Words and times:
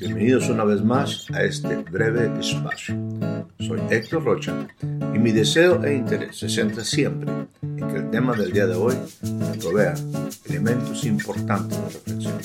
Bienvenidos 0.00 0.48
una 0.48 0.64
vez 0.64 0.82
más 0.82 1.30
a 1.32 1.44
este 1.44 1.76
breve 1.76 2.40
espacio. 2.40 2.96
Soy 3.60 3.80
Héctor 3.90 4.24
Rocha 4.24 4.66
y 4.82 5.18
mi 5.20 5.30
deseo 5.30 5.84
e 5.84 5.94
interés 5.94 6.38
se 6.38 6.48
centra 6.48 6.82
siempre 6.82 7.30
en 7.62 7.76
que 7.76 7.96
el 7.96 8.10
tema 8.10 8.34
del 8.34 8.50
día 8.50 8.66
de 8.66 8.74
hoy 8.74 8.96
me 9.22 9.56
provea 9.58 9.94
elementos 10.46 11.04
importantes 11.04 11.78
de 11.78 11.84
reflexión. 11.90 12.38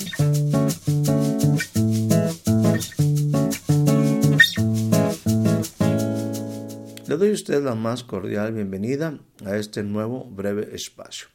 Le 7.08 7.16
doy 7.16 7.30
a 7.30 7.32
usted 7.32 7.64
la 7.64 7.74
más 7.74 8.04
cordial 8.04 8.52
bienvenida 8.52 9.18
a 9.44 9.56
este 9.56 9.82
nuevo 9.82 10.24
breve 10.24 10.72
espacio. 10.72 11.26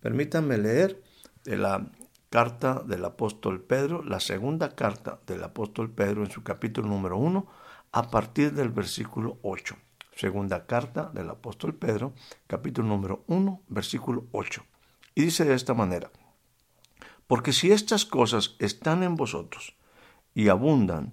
Permítanme 0.00 0.58
leer 0.58 1.00
de 1.44 1.56
la 1.56 1.88
carta 2.32 2.82
del 2.86 3.04
apóstol 3.04 3.60
Pedro, 3.60 4.02
la 4.02 4.18
segunda 4.18 4.74
carta 4.74 5.20
del 5.26 5.44
apóstol 5.44 5.90
Pedro 5.90 6.24
en 6.24 6.30
su 6.30 6.42
capítulo 6.42 6.88
número 6.88 7.18
1, 7.18 7.46
a 7.92 8.10
partir 8.10 8.54
del 8.54 8.70
versículo 8.70 9.36
8. 9.42 9.76
Segunda 10.16 10.64
carta 10.64 11.10
del 11.12 11.28
apóstol 11.28 11.74
Pedro, 11.74 12.14
capítulo 12.46 12.88
número 12.88 13.22
1, 13.26 13.60
versículo 13.68 14.24
8. 14.32 14.64
Y 15.14 15.24
dice 15.24 15.44
de 15.44 15.52
esta 15.52 15.74
manera, 15.74 16.10
porque 17.26 17.52
si 17.52 17.70
estas 17.70 18.06
cosas 18.06 18.56
están 18.60 19.02
en 19.02 19.14
vosotros 19.14 19.74
y 20.34 20.48
abundan, 20.48 21.12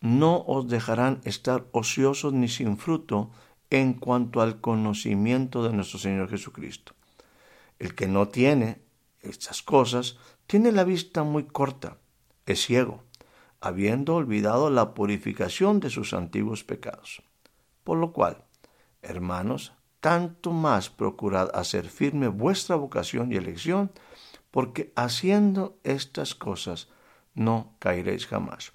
no 0.00 0.44
os 0.46 0.68
dejarán 0.68 1.20
estar 1.24 1.66
ociosos 1.72 2.32
ni 2.32 2.46
sin 2.46 2.78
fruto 2.78 3.32
en 3.70 3.94
cuanto 3.94 4.40
al 4.40 4.60
conocimiento 4.60 5.64
de 5.64 5.72
nuestro 5.72 5.98
Señor 5.98 6.30
Jesucristo. 6.30 6.92
El 7.80 7.96
que 7.96 8.06
no 8.06 8.28
tiene 8.28 8.82
estas 9.22 9.62
cosas 9.62 10.16
tiene 10.50 10.72
la 10.72 10.82
vista 10.82 11.22
muy 11.22 11.44
corta, 11.44 11.98
es 12.44 12.66
ciego, 12.66 13.04
habiendo 13.60 14.16
olvidado 14.16 14.68
la 14.68 14.94
purificación 14.94 15.78
de 15.78 15.90
sus 15.90 16.12
antiguos 16.12 16.64
pecados. 16.64 17.22
Por 17.84 17.98
lo 17.98 18.12
cual, 18.12 18.42
hermanos, 19.00 19.74
tanto 20.00 20.50
más 20.50 20.90
procurad 20.90 21.50
hacer 21.54 21.88
firme 21.88 22.26
vuestra 22.26 22.74
vocación 22.74 23.30
y 23.30 23.36
elección, 23.36 23.92
porque 24.50 24.92
haciendo 24.96 25.78
estas 25.84 26.34
cosas 26.34 26.88
no 27.32 27.76
caeréis 27.78 28.26
jamás. 28.26 28.72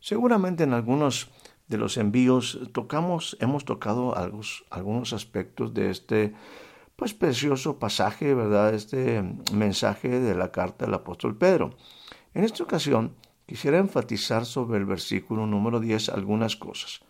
Seguramente 0.00 0.64
en 0.64 0.74
algunos 0.74 1.30
de 1.68 1.78
los 1.78 1.96
envíos 1.96 2.60
tocamos, 2.74 3.38
hemos 3.40 3.64
tocado 3.64 4.14
algunos, 4.14 4.62
algunos 4.68 5.14
aspectos 5.14 5.72
de 5.72 5.88
este 5.88 6.34
pues 6.98 7.14
precioso 7.14 7.78
pasaje, 7.78 8.34
¿verdad? 8.34 8.74
Este 8.74 9.22
mensaje 9.52 10.18
de 10.18 10.34
la 10.34 10.50
carta 10.50 10.84
del 10.84 10.94
apóstol 10.94 11.38
Pedro. 11.38 11.76
En 12.34 12.42
esta 12.42 12.64
ocasión 12.64 13.14
quisiera 13.46 13.78
enfatizar 13.78 14.44
sobre 14.44 14.78
el 14.78 14.84
versículo 14.84 15.46
número 15.46 15.78
10 15.78 16.08
algunas 16.08 16.56
cosas. 16.56 17.02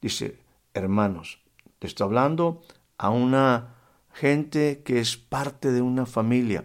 Dice, 0.00 0.38
hermanos, 0.72 1.42
te 1.78 1.86
está 1.86 2.04
hablando 2.04 2.62
a 2.96 3.10
una 3.10 3.74
gente 4.14 4.82
que 4.82 4.98
es 4.98 5.18
parte 5.18 5.72
de 5.72 5.82
una 5.82 6.06
familia, 6.06 6.64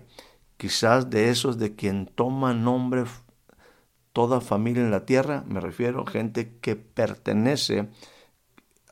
quizás 0.56 1.10
de 1.10 1.32
esos 1.32 1.58
de 1.58 1.76
quien 1.76 2.06
toma 2.06 2.54
nombre 2.54 3.04
toda 4.14 4.40
familia 4.40 4.84
en 4.84 4.92
la 4.92 5.06
tierra, 5.06 5.44
me 5.48 5.60
refiero 5.60 6.06
gente 6.06 6.58
que 6.62 6.78
pertenece 6.78 7.90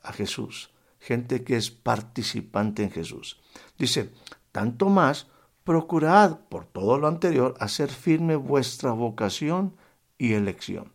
a 0.02 0.12
Jesús, 0.12 0.74
gente 1.08 1.42
que 1.42 1.56
es 1.56 1.70
participante 1.70 2.82
en 2.82 2.90
Jesús. 2.90 3.40
Dice, 3.78 4.10
tanto 4.52 4.90
más, 4.90 5.26
procurad 5.64 6.40
por 6.50 6.66
todo 6.66 6.98
lo 6.98 7.08
anterior 7.08 7.54
hacer 7.60 7.88
firme 7.88 8.36
vuestra 8.36 8.92
vocación 8.92 9.74
y 10.18 10.34
elección. 10.34 10.92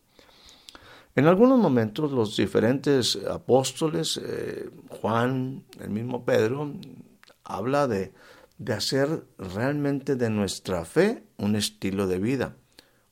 En 1.16 1.26
algunos 1.26 1.58
momentos 1.58 2.12
los 2.12 2.36
diferentes 2.36 3.18
apóstoles, 3.28 4.20
eh, 4.22 4.70
Juan, 4.88 5.64
el 5.80 5.90
mismo 5.90 6.24
Pedro, 6.24 6.72
habla 7.42 7.88
de, 7.88 8.12
de 8.58 8.72
hacer 8.72 9.24
realmente 9.36 10.14
de 10.14 10.30
nuestra 10.30 10.84
fe 10.84 11.24
un 11.38 11.56
estilo 11.56 12.06
de 12.06 12.20
vida 12.20 12.56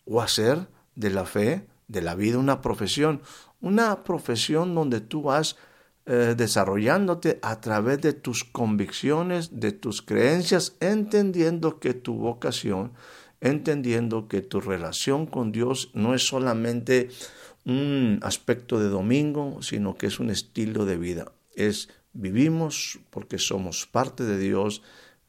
o 0.04 0.20
hacer 0.20 0.69
de 0.94 1.10
la 1.10 1.24
fe, 1.24 1.66
de 1.88 2.00
la 2.00 2.14
vida 2.14 2.38
una 2.38 2.60
profesión, 2.60 3.22
una 3.60 4.04
profesión 4.04 4.74
donde 4.76 5.00
tú 5.00 5.22
vas 5.22 5.56
eh, 6.04 6.34
desarrollándote 6.36 7.38
a 7.42 7.60
través 7.60 8.00
de 8.00 8.12
tus 8.12 8.44
convicciones, 8.44 9.60
de 9.60 9.72
tus 9.72 10.02
creencias, 10.02 10.76
entendiendo 10.80 11.78
que 11.78 11.94
tu 11.94 12.14
vocación, 12.14 12.92
entendiendo 13.40 14.26
que 14.26 14.40
tu 14.40 14.60
relación 14.60 15.26
con 15.26 15.52
Dios 15.52 15.90
no 15.94 16.14
es 16.14 16.26
solamente 16.26 17.08
un 17.64 18.18
aspecto 18.22 18.80
de 18.80 18.88
domingo, 18.88 19.62
sino 19.62 19.96
que 19.96 20.06
es 20.06 20.18
un 20.18 20.30
estilo 20.30 20.84
de 20.86 20.96
vida. 20.96 21.32
Es 21.54 21.88
vivimos 22.12 22.98
porque 23.10 23.38
somos 23.38 23.86
parte 23.86 24.24
de 24.24 24.38
Dios, 24.38 24.82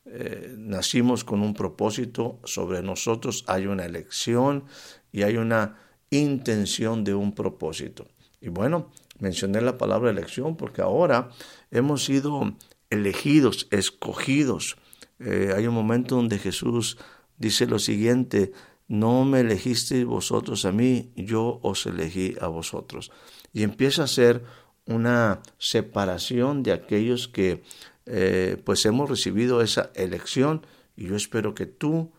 eh, 0.06 0.54
nacimos 0.58 1.24
con 1.24 1.42
un 1.42 1.54
propósito, 1.54 2.40
sobre 2.44 2.82
nosotros 2.82 3.46
hay 3.48 3.68
una 3.68 3.86
elección 3.86 4.66
y 5.12 5.24
hay 5.24 5.38
una 5.38 5.78
intención 6.10 7.04
de 7.04 7.14
un 7.14 7.34
propósito. 7.34 8.08
Y 8.42 8.50
bueno, 8.50 8.92
Mencioné 9.24 9.62
la 9.62 9.78
palabra 9.78 10.12
elección 10.12 10.58
porque 10.58 10.82
ahora 10.82 11.30
hemos 11.72 12.04
sido 12.04 12.58
elegidos, 12.90 13.70
escogidos. 13.72 14.76
Eh, 15.18 15.54
hay 15.56 15.66
un 15.66 15.74
momento 15.74 16.18
donde 16.18 16.40
Jesús 16.40 16.98
dice 17.38 17.66
lo 17.66 17.80
siguiente, 17.80 18.52
no 18.90 19.24
me 19.24 19.40
elegisteis 19.40 20.04
vosotros 20.04 20.66
a 20.66 20.74
mí, 20.74 21.14
yo 21.16 21.62
os 21.64 21.86
elegí 21.86 22.36
a 22.42 22.48
vosotros. 22.48 23.12
Y 23.54 23.64
empieza 23.64 24.04
a 24.04 24.08
ser 24.08 24.44
una 24.88 25.42
separación 25.58 26.62
de 26.62 26.74
aquellos 26.74 27.30
que 27.30 27.64
eh, 28.06 28.62
pues 28.66 28.86
hemos 28.86 29.10
recibido 29.10 29.62
esa 29.62 29.90
elección 29.96 30.68
y 30.98 31.08
yo 31.08 31.16
espero 31.16 31.56
que 31.56 31.66
tú 31.66 32.12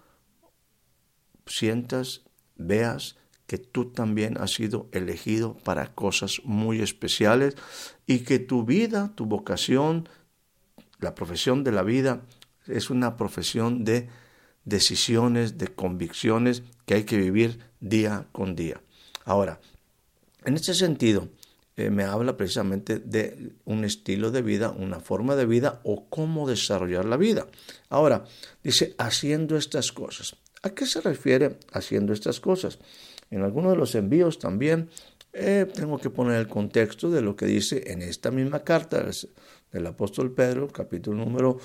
sientas, 1.45 2.23
veas 2.57 3.19
que 3.47 3.59
tú 3.59 3.91
también 3.91 4.39
has 4.39 4.53
sido 4.53 4.89
elegido 4.93 5.57
para 5.59 5.95
cosas 5.95 6.41
muy 6.45 6.81
especiales 6.81 7.57
y 8.07 8.21
que 8.21 8.39
tu 8.39 8.65
vida, 8.65 9.13
tu 9.15 9.27
vocación, 9.27 10.09
la 11.01 11.15
profesión 11.15 11.65
de 11.65 11.73
la 11.73 11.83
vida 11.83 12.23
es 12.67 12.91
una 12.91 13.17
profesión 13.17 13.85
de 13.85 14.09
decisiones, 14.65 15.59
de 15.59 15.69
convicciones 15.69 16.63
que 16.87 16.95
hay 16.95 17.05
que 17.05 17.19
vivir 17.19 17.61
día 17.81 18.27
con 18.33 18.57
día. 18.57 18.81
Ahora, 19.25 19.61
en 20.45 20.55
este 20.55 20.75
sentido, 20.75 21.29
eh, 21.77 21.91
me 21.91 22.05
habla 22.05 22.37
precisamente 22.37 22.99
de 22.99 23.53
un 23.65 23.85
estilo 23.85 24.31
de 24.31 24.43
vida, 24.43 24.71
una 24.71 25.01
forma 25.01 25.35
de 25.35 25.47
vida 25.47 25.81
o 25.85 26.09
cómo 26.09 26.49
desarrollar 26.49 27.05
la 27.05 27.17
vida. 27.17 27.47
Ahora, 27.89 28.25
dice, 28.63 28.95
haciendo 28.99 29.57
estas 29.57 29.93
cosas. 29.93 30.37
¿A 30.63 30.71
qué 30.71 30.87
se 30.87 31.01
refiere 31.01 31.59
haciendo 31.73 32.13
estas 32.13 32.41
cosas? 32.41 32.79
En 33.31 33.43
algunos 33.43 33.73
de 33.73 33.79
los 33.79 33.95
envíos 33.95 34.39
también 34.39 34.89
eh, 35.33 35.67
tengo 35.73 35.99
que 35.99 36.11
poner 36.11 36.39
el 36.39 36.47
contexto 36.47 37.11
de 37.11 37.21
lo 37.21 37.35
que 37.35 37.47
dice 37.47 37.91
en 37.93 38.03
esta 38.03 38.31
misma 38.31 38.63
carta 38.63 39.05
del 39.73 39.87
apóstol 39.87 40.33
Pedro, 40.33 40.69
capítulo 40.69 41.25
número 41.25 41.59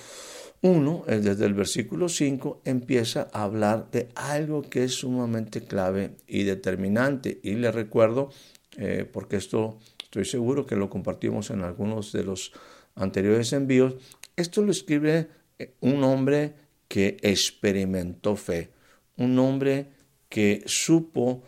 1, 0.61 1.03
desde 1.07 1.45
el 1.45 1.53
versículo 1.53 2.09
5, 2.09 2.63
empieza 2.65 3.29
a 3.31 3.43
hablar 3.43 3.91
de 3.91 4.09
algo 4.15 4.63
que 4.63 4.83
es 4.83 4.93
sumamente 4.93 5.61
clave 5.61 6.15
y 6.27 6.43
determinante. 6.43 7.39
Y 7.43 7.53
le 7.53 7.71
recuerdo, 7.71 8.31
eh, 8.77 9.07
porque 9.11 9.37
esto 9.37 9.77
estoy 10.01 10.25
seguro 10.25 10.65
que 10.65 10.75
lo 10.75 10.89
compartimos 10.89 11.51
en 11.51 11.61
algunos 11.61 12.11
de 12.11 12.23
los 12.23 12.51
anteriores 12.95 13.53
envíos, 13.53 13.95
esto 14.35 14.63
lo 14.63 14.71
escribe 14.71 15.29
eh, 15.59 15.75
un 15.81 16.03
hombre 16.03 16.55
que 16.87 17.17
experimentó 17.21 18.35
fe, 18.35 18.71
un 19.15 19.37
hombre 19.37 19.91
que 20.29 20.63
supo 20.66 21.44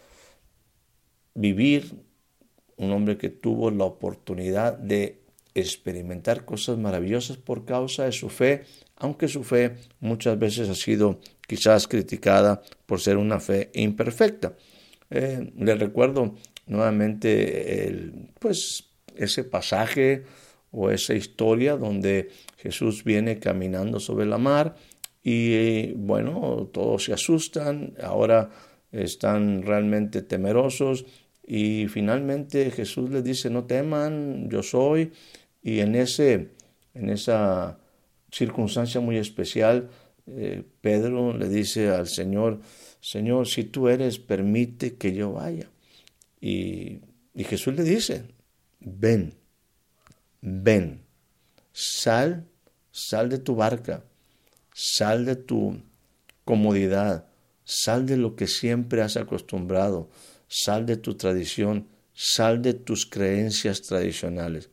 vivir, 1.33 2.03
un 2.77 2.91
hombre 2.91 3.17
que 3.17 3.29
tuvo 3.29 3.69
la 3.71 3.85
oportunidad 3.85 4.77
de 4.77 5.21
experimentar 5.53 6.45
cosas 6.45 6.77
maravillosas 6.77 7.38
por 7.38 7.65
causa 7.65 8.05
de 8.05 8.11
su 8.11 8.29
fe, 8.29 8.63
aunque 8.95 9.27
su 9.27 9.44
fe 9.44 9.75
muchas 10.00 10.39
veces 10.39 10.69
ha 10.69 10.75
sido 10.75 11.19
quizás 11.47 11.88
criticada 11.88 12.61
por 12.85 13.00
ser 13.00 13.17
una 13.17 13.39
fe 13.39 13.69
imperfecta. 13.73 14.55
Eh, 15.09 15.51
le 15.57 15.75
recuerdo 15.75 16.35
nuevamente 16.67 17.88
el, 17.88 18.29
pues, 18.39 18.89
ese 19.15 19.44
pasaje 19.44 20.23
o 20.71 20.89
esa 20.89 21.13
historia 21.13 21.75
donde 21.75 22.29
Jesús 22.57 23.03
viene 23.03 23.39
caminando 23.39 24.00
sobre 24.00 24.25
la 24.25 24.38
mar 24.38 24.75
y 25.23 25.91
bueno, 25.94 26.69
todos 26.71 27.03
se 27.03 27.13
asustan, 27.13 27.94
ahora 28.01 28.50
están 28.91 29.63
realmente 29.63 30.21
temerosos 30.21 31.05
y 31.45 31.88
finalmente 31.88 32.71
Jesús 32.71 33.09
les 33.09 33.23
dice, 33.23 33.49
no 33.49 33.65
teman, 33.65 34.49
yo 34.49 34.63
soy. 34.63 35.11
Y 35.61 35.79
en, 35.79 35.95
ese, 35.95 36.51
en 36.93 37.09
esa 37.09 37.79
circunstancia 38.31 39.01
muy 39.01 39.17
especial, 39.17 39.89
eh, 40.27 40.63
Pedro 40.81 41.38
le 41.38 41.49
dice 41.49 41.89
al 41.89 42.07
Señor, 42.07 42.61
Señor, 42.99 43.47
si 43.47 43.63
tú 43.63 43.89
eres, 43.89 44.19
permite 44.19 44.95
que 44.95 45.13
yo 45.13 45.33
vaya. 45.33 45.69
Y, 46.39 46.99
y 47.33 47.43
Jesús 47.43 47.75
le 47.75 47.83
dice, 47.83 48.23
ven, 48.79 49.33
ven, 50.41 51.01
sal, 51.73 52.47
sal 52.91 53.29
de 53.29 53.39
tu 53.39 53.55
barca, 53.55 54.03
sal 54.73 55.25
de 55.25 55.35
tu 55.35 55.81
comodidad, 56.45 57.30
sal 57.71 58.06
de 58.06 58.18
lo 58.18 58.35
que 58.35 58.47
siempre 58.47 59.01
has 59.01 59.15
acostumbrado, 59.15 60.09
sal 60.50 60.85
de 60.85 60.97
tu 60.97 61.15
tradición, 61.15 61.88
sal 62.13 62.62
de 62.62 62.73
tus 62.73 63.06
creencias 63.06 63.81
tradicionales. 63.81 64.69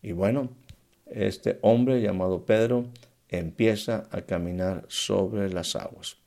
Y 0.00 0.12
bueno, 0.12 0.48
este 1.06 1.58
hombre 1.60 2.00
llamado 2.00 2.46
Pedro 2.46 2.86
empieza 3.28 4.08
a 4.12 4.22
caminar 4.22 4.86
sobre 4.86 5.52
las 5.52 5.74
aguas. 5.74 6.18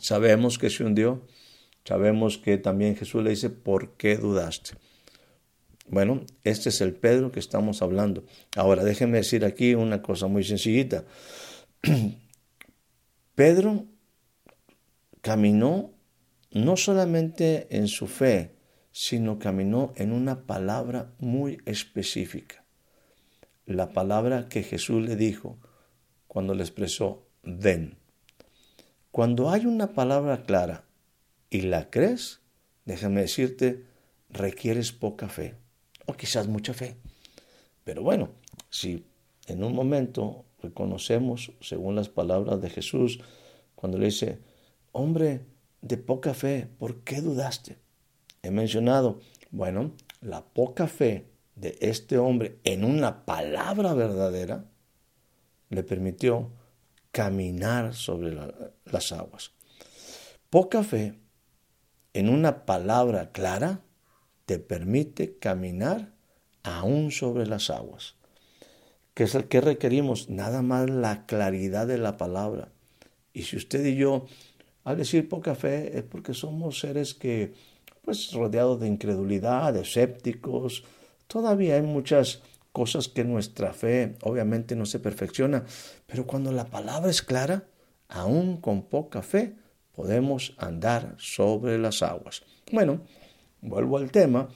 Sabemos 0.00 0.58
que 0.58 0.68
se 0.68 0.82
hundió, 0.82 1.22
sabemos 1.84 2.36
que 2.36 2.58
también 2.58 2.96
Jesús 2.96 3.22
le 3.22 3.30
dice, 3.30 3.50
¿por 3.50 3.92
qué 3.92 4.16
dudaste? 4.16 4.72
Bueno, 5.86 6.24
este 6.42 6.70
es 6.70 6.80
el 6.80 6.92
Pedro 6.92 7.30
que 7.30 7.38
estamos 7.38 7.82
hablando. 7.82 8.24
Ahora, 8.56 8.82
déjenme 8.82 9.18
decir 9.18 9.44
aquí 9.44 9.76
una 9.76 10.02
cosa 10.02 10.26
muy 10.26 10.42
sencillita. 10.42 11.04
Pedro 13.36 13.86
caminó 15.20 15.92
no 16.50 16.76
solamente 16.76 17.76
en 17.76 17.88
su 17.88 18.06
fe, 18.06 18.56
sino 18.92 19.38
caminó 19.38 19.92
en 19.96 20.12
una 20.12 20.46
palabra 20.46 21.12
muy 21.18 21.58
específica. 21.64 22.64
La 23.66 23.92
palabra 23.92 24.48
que 24.48 24.62
Jesús 24.62 25.02
le 25.02 25.16
dijo 25.16 25.58
cuando 26.26 26.54
le 26.54 26.62
expresó, 26.62 27.26
ven. 27.42 27.98
Cuando 29.10 29.50
hay 29.50 29.66
una 29.66 29.92
palabra 29.94 30.44
clara 30.44 30.84
y 31.50 31.62
la 31.62 31.90
crees, 31.90 32.40
déjame 32.84 33.22
decirte, 33.22 33.84
requieres 34.28 34.92
poca 34.92 35.28
fe, 35.28 35.54
o 36.06 36.14
quizás 36.14 36.46
mucha 36.46 36.72
fe. 36.72 36.96
Pero 37.84 38.02
bueno, 38.02 38.30
si 38.70 39.06
en 39.46 39.64
un 39.64 39.74
momento 39.74 40.44
reconocemos, 40.62 41.52
según 41.60 41.96
las 41.96 42.08
palabras 42.08 42.60
de 42.60 42.70
Jesús, 42.70 43.20
cuando 43.74 43.98
le 43.98 44.06
dice, 44.06 44.38
hombre 44.92 45.46
de 45.80 45.96
poca 45.96 46.34
fe, 46.34 46.68
¿por 46.78 47.02
qué 47.04 47.20
dudaste? 47.20 47.78
He 48.42 48.50
mencionado, 48.50 49.20
bueno, 49.50 49.92
la 50.20 50.44
poca 50.44 50.86
fe 50.86 51.30
de 51.54 51.76
este 51.80 52.18
hombre 52.18 52.58
en 52.64 52.84
una 52.84 53.24
palabra 53.24 53.94
verdadera 53.94 54.64
le 55.68 55.82
permitió 55.82 56.50
caminar 57.12 57.94
sobre 57.94 58.36
las 58.84 59.12
aguas. 59.12 59.52
Poca 60.48 60.82
fe 60.82 61.18
en 62.12 62.28
una 62.28 62.64
palabra 62.66 63.30
clara 63.30 63.82
te 64.46 64.58
permite 64.58 65.38
caminar 65.38 66.12
aún 66.62 67.10
sobre 67.10 67.46
las 67.46 67.70
aguas. 67.70 68.16
¿Qué 69.14 69.24
es 69.24 69.34
el 69.34 69.48
que 69.48 69.60
requerimos? 69.60 70.28
Nada 70.28 70.62
más 70.62 70.88
la 70.88 71.26
claridad 71.26 71.86
de 71.86 71.98
la 71.98 72.16
palabra. 72.16 72.72
Y 73.32 73.42
si 73.42 73.56
usted 73.56 73.84
y 73.84 73.96
yo, 73.96 74.26
al 74.84 74.96
decir 74.96 75.28
poca 75.28 75.54
fe, 75.54 75.98
es 75.98 76.02
porque 76.04 76.34
somos 76.34 76.80
seres 76.80 77.14
que, 77.14 77.52
pues, 78.02 78.32
rodeados 78.32 78.80
de 78.80 78.88
incredulidad, 78.88 79.74
de 79.74 79.82
escépticos, 79.82 80.84
todavía 81.26 81.76
hay 81.76 81.82
muchas 81.82 82.42
cosas 82.72 83.08
que 83.08 83.24
nuestra 83.24 83.72
fe 83.72 84.14
obviamente 84.22 84.76
no 84.76 84.86
se 84.86 85.00
perfecciona, 85.00 85.64
pero 86.06 86.26
cuando 86.26 86.52
la 86.52 86.66
palabra 86.66 87.10
es 87.10 87.22
clara, 87.22 87.64
aún 88.08 88.58
con 88.58 88.82
poca 88.82 89.22
fe, 89.22 89.56
podemos 89.94 90.54
andar 90.58 91.14
sobre 91.18 91.78
las 91.78 92.02
aguas. 92.02 92.42
Bueno, 92.72 93.00
vuelvo 93.60 93.98
al 93.98 94.10
tema, 94.10 94.48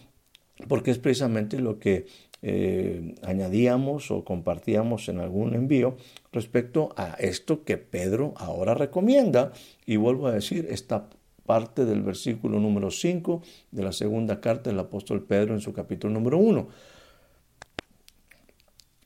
porque 0.68 0.90
es 0.90 0.98
precisamente 0.98 1.58
lo 1.58 1.78
que 1.78 2.06
eh, 2.46 3.14
añadíamos 3.22 4.10
o 4.10 4.22
compartíamos 4.22 5.08
en 5.08 5.18
algún 5.18 5.54
envío 5.54 5.96
respecto 6.30 6.92
a 6.94 7.14
esto 7.14 7.64
que 7.64 7.78
Pedro 7.78 8.34
ahora 8.36 8.74
recomienda. 8.74 9.52
Y 9.86 9.96
vuelvo 9.96 10.26
a 10.26 10.32
decir, 10.32 10.66
esta 10.68 11.08
parte 11.46 11.86
del 11.86 12.02
versículo 12.02 12.60
número 12.60 12.90
5 12.90 13.40
de 13.70 13.82
la 13.82 13.92
segunda 13.92 14.42
carta 14.42 14.68
del 14.68 14.78
apóstol 14.78 15.24
Pedro 15.24 15.54
en 15.54 15.62
su 15.62 15.72
capítulo 15.72 16.12
número 16.12 16.36
1. 16.36 16.68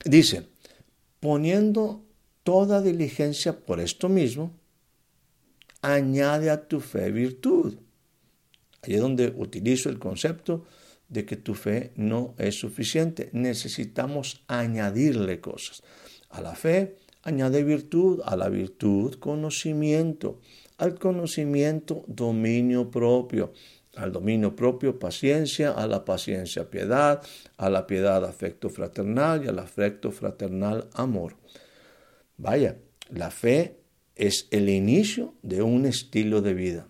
Dice, 0.04 0.48
poniendo 1.20 2.02
toda 2.42 2.82
diligencia 2.82 3.52
por 3.60 3.78
esto 3.78 4.08
mismo, 4.08 4.50
añade 5.80 6.50
a 6.50 6.66
tu 6.66 6.80
fe 6.80 7.12
virtud. 7.12 7.76
Ahí 8.82 8.94
es 8.94 9.00
donde 9.00 9.32
utilizo 9.36 9.90
el 9.90 10.00
concepto 10.00 10.64
de 11.08 11.24
que 11.24 11.36
tu 11.36 11.54
fe 11.54 11.92
no 11.96 12.34
es 12.38 12.58
suficiente. 12.58 13.30
Necesitamos 13.32 14.44
añadirle 14.46 15.40
cosas. 15.40 15.82
A 16.30 16.40
la 16.40 16.54
fe 16.54 16.96
añade 17.22 17.62
virtud, 17.64 18.20
a 18.24 18.36
la 18.36 18.48
virtud 18.48 19.14
conocimiento, 19.14 20.40
al 20.76 20.98
conocimiento 20.98 22.04
dominio 22.06 22.90
propio, 22.90 23.52
al 23.96 24.12
dominio 24.12 24.54
propio 24.54 24.98
paciencia, 24.98 25.72
a 25.72 25.86
la 25.86 26.04
paciencia 26.04 26.70
piedad, 26.70 27.22
a 27.56 27.68
la 27.68 27.86
piedad 27.86 28.24
afecto 28.24 28.70
fraternal 28.70 29.44
y 29.44 29.48
al 29.48 29.58
afecto 29.58 30.12
fraternal 30.12 30.88
amor. 30.92 31.36
Vaya, 32.36 32.76
la 33.10 33.30
fe 33.30 33.80
es 34.14 34.46
el 34.50 34.68
inicio 34.68 35.34
de 35.42 35.62
un 35.62 35.86
estilo 35.86 36.42
de 36.42 36.54
vida. 36.54 36.88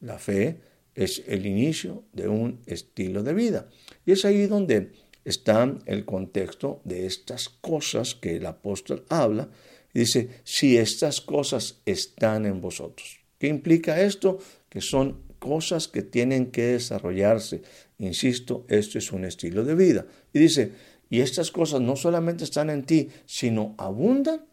La 0.00 0.18
fe 0.18 0.60
es 0.98 1.22
el 1.28 1.46
inicio 1.46 2.02
de 2.12 2.26
un 2.26 2.60
estilo 2.66 3.22
de 3.22 3.32
vida. 3.32 3.68
Y 4.04 4.12
es 4.12 4.24
ahí 4.24 4.46
donde 4.46 4.90
está 5.24 5.72
el 5.86 6.04
contexto 6.04 6.80
de 6.84 7.06
estas 7.06 7.48
cosas 7.48 8.16
que 8.16 8.36
el 8.36 8.46
apóstol 8.46 9.04
habla. 9.08 9.48
dice, 9.94 10.28
si 10.42 10.76
estas 10.76 11.20
cosas 11.20 11.82
están 11.86 12.46
en 12.46 12.60
vosotros. 12.60 13.20
¿Qué 13.38 13.46
implica 13.46 14.00
esto? 14.00 14.38
Que 14.68 14.80
son 14.80 15.22
cosas 15.38 15.86
que 15.86 16.02
tienen 16.02 16.50
que 16.50 16.62
desarrollarse. 16.62 17.62
Insisto, 17.98 18.66
esto 18.68 18.98
es 18.98 19.12
un 19.12 19.24
estilo 19.24 19.62
de 19.62 19.76
vida. 19.76 20.06
Y 20.32 20.40
dice, 20.40 20.72
y 21.10 21.20
estas 21.20 21.52
cosas 21.52 21.80
no 21.80 21.94
solamente 21.94 22.42
están 22.42 22.70
en 22.70 22.82
ti, 22.82 23.08
sino 23.24 23.76
abundan, 23.78 24.44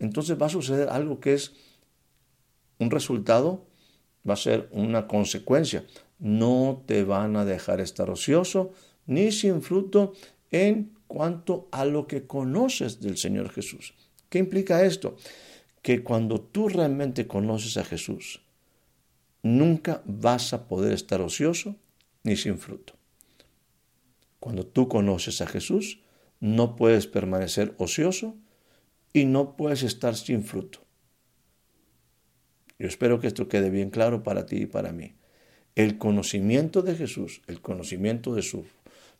entonces 0.00 0.36
va 0.40 0.46
a 0.46 0.50
suceder 0.50 0.88
algo 0.88 1.20
que 1.20 1.34
es 1.34 1.52
un 2.80 2.90
resultado 2.90 3.64
va 4.28 4.34
a 4.34 4.38
ser 4.38 4.68
una 4.72 5.06
consecuencia. 5.06 5.86
No 6.18 6.82
te 6.86 7.04
van 7.04 7.36
a 7.36 7.44
dejar 7.44 7.80
estar 7.80 8.10
ocioso 8.10 8.72
ni 9.06 9.32
sin 9.32 9.62
fruto 9.62 10.12
en 10.50 10.94
cuanto 11.06 11.68
a 11.70 11.84
lo 11.84 12.06
que 12.06 12.26
conoces 12.26 13.00
del 13.00 13.16
Señor 13.16 13.50
Jesús. 13.50 13.94
¿Qué 14.28 14.38
implica 14.38 14.84
esto? 14.84 15.16
Que 15.82 16.02
cuando 16.02 16.40
tú 16.40 16.68
realmente 16.68 17.26
conoces 17.26 17.76
a 17.76 17.84
Jesús, 17.84 18.40
nunca 19.42 20.02
vas 20.06 20.52
a 20.52 20.66
poder 20.66 20.92
estar 20.92 21.20
ocioso 21.20 21.76
ni 22.22 22.36
sin 22.36 22.58
fruto. 22.58 22.94
Cuando 24.40 24.66
tú 24.66 24.88
conoces 24.88 25.40
a 25.40 25.46
Jesús, 25.46 26.00
no 26.40 26.76
puedes 26.76 27.06
permanecer 27.06 27.74
ocioso 27.78 28.36
y 29.12 29.24
no 29.24 29.56
puedes 29.56 29.82
estar 29.82 30.16
sin 30.16 30.42
fruto. 30.42 30.83
Yo 32.78 32.88
espero 32.88 33.20
que 33.20 33.26
esto 33.26 33.48
quede 33.48 33.70
bien 33.70 33.90
claro 33.90 34.22
para 34.22 34.46
ti 34.46 34.62
y 34.62 34.66
para 34.66 34.92
mí. 34.92 35.14
El 35.74 35.98
conocimiento 35.98 36.82
de 36.82 36.94
Jesús, 36.94 37.42
el 37.46 37.60
conocimiento 37.60 38.34
de, 38.34 38.42
su, 38.42 38.64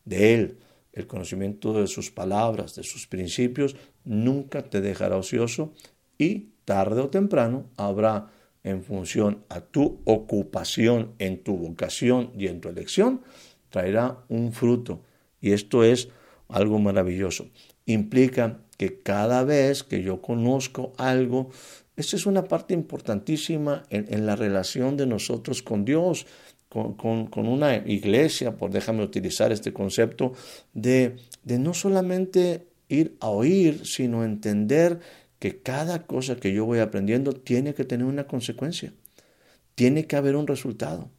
de 0.05 0.35
Él, 0.35 0.59
el 0.93 1.07
conocimiento 1.07 1.73
de 1.73 1.87
sus 1.87 2.11
palabras, 2.11 2.75
de 2.77 2.85
sus 2.85 3.07
principios, 3.07 3.77
nunca 4.05 4.63
te 4.63 4.81
dejará 4.81 5.17
ocioso 5.17 5.73
y 6.19 6.51
tarde 6.65 7.01
o 7.01 7.11
temprano 7.11 7.67
habrá 7.77 8.31
en 8.63 8.83
función 8.83 9.45
a 9.49 9.61
tu 9.61 10.01
ocupación, 10.05 11.13
en 11.19 11.43
tu 11.43 11.57
vocación 11.57 12.33
y 12.37 12.47
en 12.47 12.61
tu 12.61 12.69
elección, 12.69 13.21
traerá 13.69 14.25
un 14.29 14.53
fruto. 14.53 15.03
Y 15.41 15.53
esto 15.53 15.85
es 15.85 16.09
algo 16.49 16.79
maravilloso. 16.79 17.49
Implica 17.85 18.61
que 18.79 19.01
cada 19.01 19.45
vez 19.45 19.83
que 19.83 20.03
yo 20.03 20.23
conozco 20.23 20.93
algo, 20.97 21.51
esta 21.97 22.17
es 22.17 22.27
una 22.27 22.45
parte 22.45 22.75
importantísima 22.75 23.85
en, 23.91 24.27
la 24.27 24.35
relación 24.37 24.97
de 24.97 25.07
nosotros 25.07 25.63
con 25.63 25.85
Dios, 25.85 26.27
con, 26.69 27.29
una 27.35 27.77
iglesia, 27.77 28.57
por 28.57 28.73
déjame 28.73 29.05
utilizar 29.05 29.53
este 29.53 29.73
concepto, 29.73 30.33
de 30.73 31.17
no 31.45 31.73
solamente 31.73 32.67
ir 32.89 33.17
a 33.21 33.29
oír, 33.29 33.87
sino 33.87 34.25
entender 34.25 35.01
que 35.39 35.61
cada 35.61 36.07
cosa 36.07 36.37
que 36.37 36.53
yo 36.53 36.65
voy 36.65 36.81
aprendiendo 36.81 37.33
tiene 37.33 37.75
que 37.75 37.85
tener 37.85 38.07
una 38.07 38.27
consecuencia, 38.27 38.93
tiene 39.75 40.07
que 40.07 40.17
haber 40.17 40.35
un 40.37 40.47
resultado. 40.47 41.11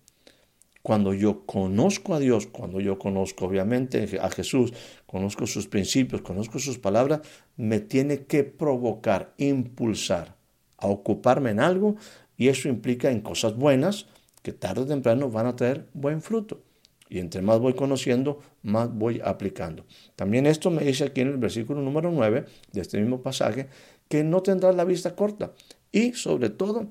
Cuando 0.81 1.13
yo 1.13 1.45
conozco 1.45 2.13
a 2.13 2.19
Dios, 2.19 2.47
cuando 2.47 2.79
yo 2.79 2.99
conozco 2.99 3.45
obviamente 3.45 4.19
a 4.21 4.29
Jesús, 4.29 4.71
conozco 5.05 5.47
sus 5.47 5.67
principios, 5.67 6.21
conozco 6.21 6.59
sus 6.59 6.77
palabras, 6.77 7.21
me 7.55 7.79
tiene 7.79 8.25
que 8.25 8.43
provocar, 8.43 9.33
impulsar 9.37 10.35
a 10.77 10.87
ocuparme 10.87 11.51
en 11.51 11.59
algo 11.59 11.95
Y 12.37 12.49
eso 12.49 12.67
implica 12.67 13.09
en 13.11 13.21
cosas 13.21 13.55
buenas 13.55 14.07
que 14.41 14.53
tarde 14.53 14.81
o 14.81 14.85
temprano 14.85 15.29
van 15.29 15.47
a 15.47 15.55
traer 15.55 15.87
buen 15.93 16.21
fruto. 16.21 16.61
Y 17.09 17.19
entre 17.19 17.41
más 17.41 17.59
voy 17.59 17.73
conociendo, 17.73 18.41
más 18.63 18.93
voy 18.93 19.21
aplicando. 19.23 19.85
También 20.15 20.45
esto 20.45 20.71
me 20.71 20.83
dice 20.83 21.05
aquí 21.05 21.21
en 21.21 21.29
el 21.29 21.37
versículo 21.37 21.81
número 21.81 22.11
9 22.11 22.45
de 22.71 22.81
este 22.81 22.99
mismo 22.99 23.21
pasaje, 23.21 23.69
que 24.07 24.23
no 24.23 24.41
tendrás 24.41 24.75
la 24.75 24.85
vista 24.85 25.15
corta. 25.15 25.53
Y 25.91 26.13
sobre 26.13 26.49
todo, 26.49 26.87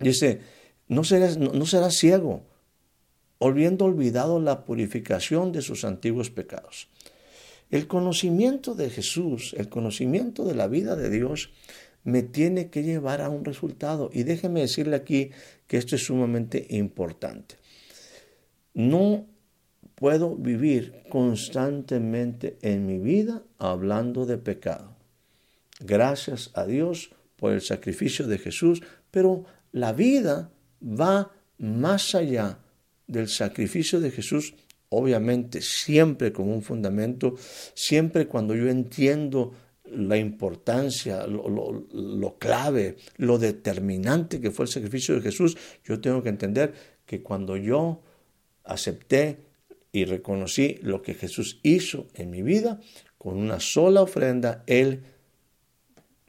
dice, 0.00 0.40
no 0.88 1.04
serás, 1.04 1.36
no, 1.36 1.66
serás 1.66 1.96
ciego, 1.96 2.42
olvidando 3.38 3.84
olvidado 3.84 4.40
la 4.40 4.64
purificación 4.64 5.52
de 5.52 5.62
sus 5.62 5.84
antiguos 5.84 6.30
pecados. 6.30 6.88
El 7.70 7.86
conocimiento 7.86 8.74
de 8.74 8.90
Jesús, 8.90 9.54
el 9.58 9.68
conocimiento 9.68 10.44
de 10.44 10.54
la 10.54 10.68
vida 10.68 10.96
de 10.96 11.10
Dios, 11.10 11.50
me 12.04 12.22
tiene 12.22 12.68
que 12.68 12.82
llevar 12.82 13.20
a 13.20 13.30
un 13.30 13.44
resultado. 13.44 14.10
Y 14.12 14.22
déjeme 14.22 14.60
decirle 14.60 14.96
aquí 14.96 15.30
que 15.66 15.78
esto 15.78 15.96
es 15.96 16.04
sumamente 16.04 16.66
importante. 16.70 17.56
No 18.74 19.26
puedo 19.94 20.36
vivir 20.36 21.02
constantemente 21.08 22.58
en 22.62 22.86
mi 22.86 22.98
vida 22.98 23.42
hablando 23.58 24.26
de 24.26 24.38
pecado. 24.38 24.96
Gracias 25.80 26.50
a 26.54 26.66
Dios 26.66 27.10
por 27.36 27.52
el 27.52 27.60
sacrificio 27.60 28.26
de 28.26 28.38
Jesús, 28.38 28.82
pero 29.10 29.44
la 29.72 29.92
vida 29.92 30.50
va 30.82 31.32
más 31.58 32.14
allá 32.14 32.58
del 33.06 33.28
sacrificio 33.28 34.00
de 34.00 34.10
Jesús, 34.10 34.54
obviamente 34.88 35.60
siempre 35.60 36.32
con 36.32 36.48
un 36.48 36.62
fundamento, 36.62 37.34
siempre 37.74 38.26
cuando 38.26 38.54
yo 38.54 38.68
entiendo 38.68 39.52
la 39.96 40.16
importancia, 40.16 41.26
lo, 41.26 42.36
clave, 42.38 42.96
lo 43.16 43.38
determinante 43.38 44.40
que 44.40 44.50
fue 44.50 44.66
el 44.66 44.70
sacrificio 44.70 45.14
de 45.14 45.22
Jesús, 45.22 45.56
yo 45.84 46.00
tengo 46.00 46.22
que 46.22 46.28
entender 46.28 46.74
que 47.06 47.22
cuando 47.22 47.56
yo 47.56 48.02
acepté 48.64 49.38
y 49.92 50.04
reconocí 50.04 50.78
lo 50.82 51.02
que 51.02 51.14
Jesús 51.14 51.60
hizo 51.62 52.08
en 52.14 52.30
mi 52.30 52.42
vida, 52.42 52.80
con 53.18 53.36
una 53.36 53.60
sola 53.60 54.02
ofrenda, 54.02 54.64
Él 54.66 55.04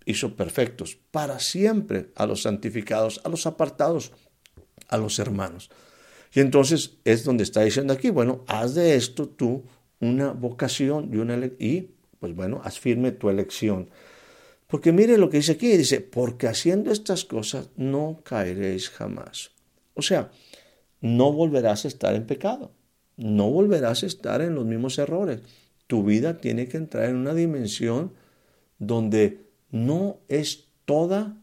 hizo 0.06 0.36
perfectos 0.36 0.98
para 1.12 1.40
siempre 1.40 2.12
a 2.16 2.26
los 2.26 2.44
santificados, 2.44 3.22
a 3.24 3.30
los 3.30 3.46
apartados, 3.46 4.12
a 4.88 4.98
los 4.98 5.20
hermanos. 5.20 5.72
Y 6.34 6.42
entonces 6.42 6.98
es 7.06 7.24
donde 7.24 7.44
está 7.44 7.62
diciendo 7.62 7.94
aquí, 7.94 8.10
bueno, 8.10 8.44
haz 8.48 8.76
de 8.76 8.96
esto 8.96 9.28
tú 9.28 9.64
una 10.00 10.32
vocación 10.32 11.10
y, 11.12 11.18
una, 11.18 11.36
pues 12.26 12.36
bueno, 12.36 12.62
haz 12.64 12.80
firme 12.80 13.12
tu 13.12 13.30
elección. 13.30 13.90
Porque 14.68 14.92
mire 14.92 15.18
lo 15.18 15.30
que 15.30 15.38
dice 15.38 15.54
aquí, 15.54 15.78
dice, 15.78 16.02
porque 16.02 16.48
haciendo 16.48 16.92
estas 16.92 17.26
cosas 17.26 17.70
no 17.76 18.22
caeréis 18.24 18.90
jamás. 18.90 19.52
O 19.94 20.02
sea, 20.02 20.32
no 21.02 21.32
volverás 21.32 21.86
a 21.86 21.88
estar 21.88 22.16
en 22.16 22.26
pecado 22.26 22.72
no 23.18 23.50
volverás 23.50 24.04
a 24.04 24.08
estar 24.08 24.42
en 24.42 24.56
los 24.56 24.66
mismos 24.66 24.98
errores. 24.98 25.42
Tu 25.88 26.04
vida 26.04 26.38
tiene 26.38 26.68
que 26.68 26.78
entrar 26.78 27.10
en 27.10 27.16
una 27.16 27.34
dimensión 27.34 28.14
donde 28.80 29.46
no 29.72 30.20
es 30.28 30.68
toda 30.86 31.38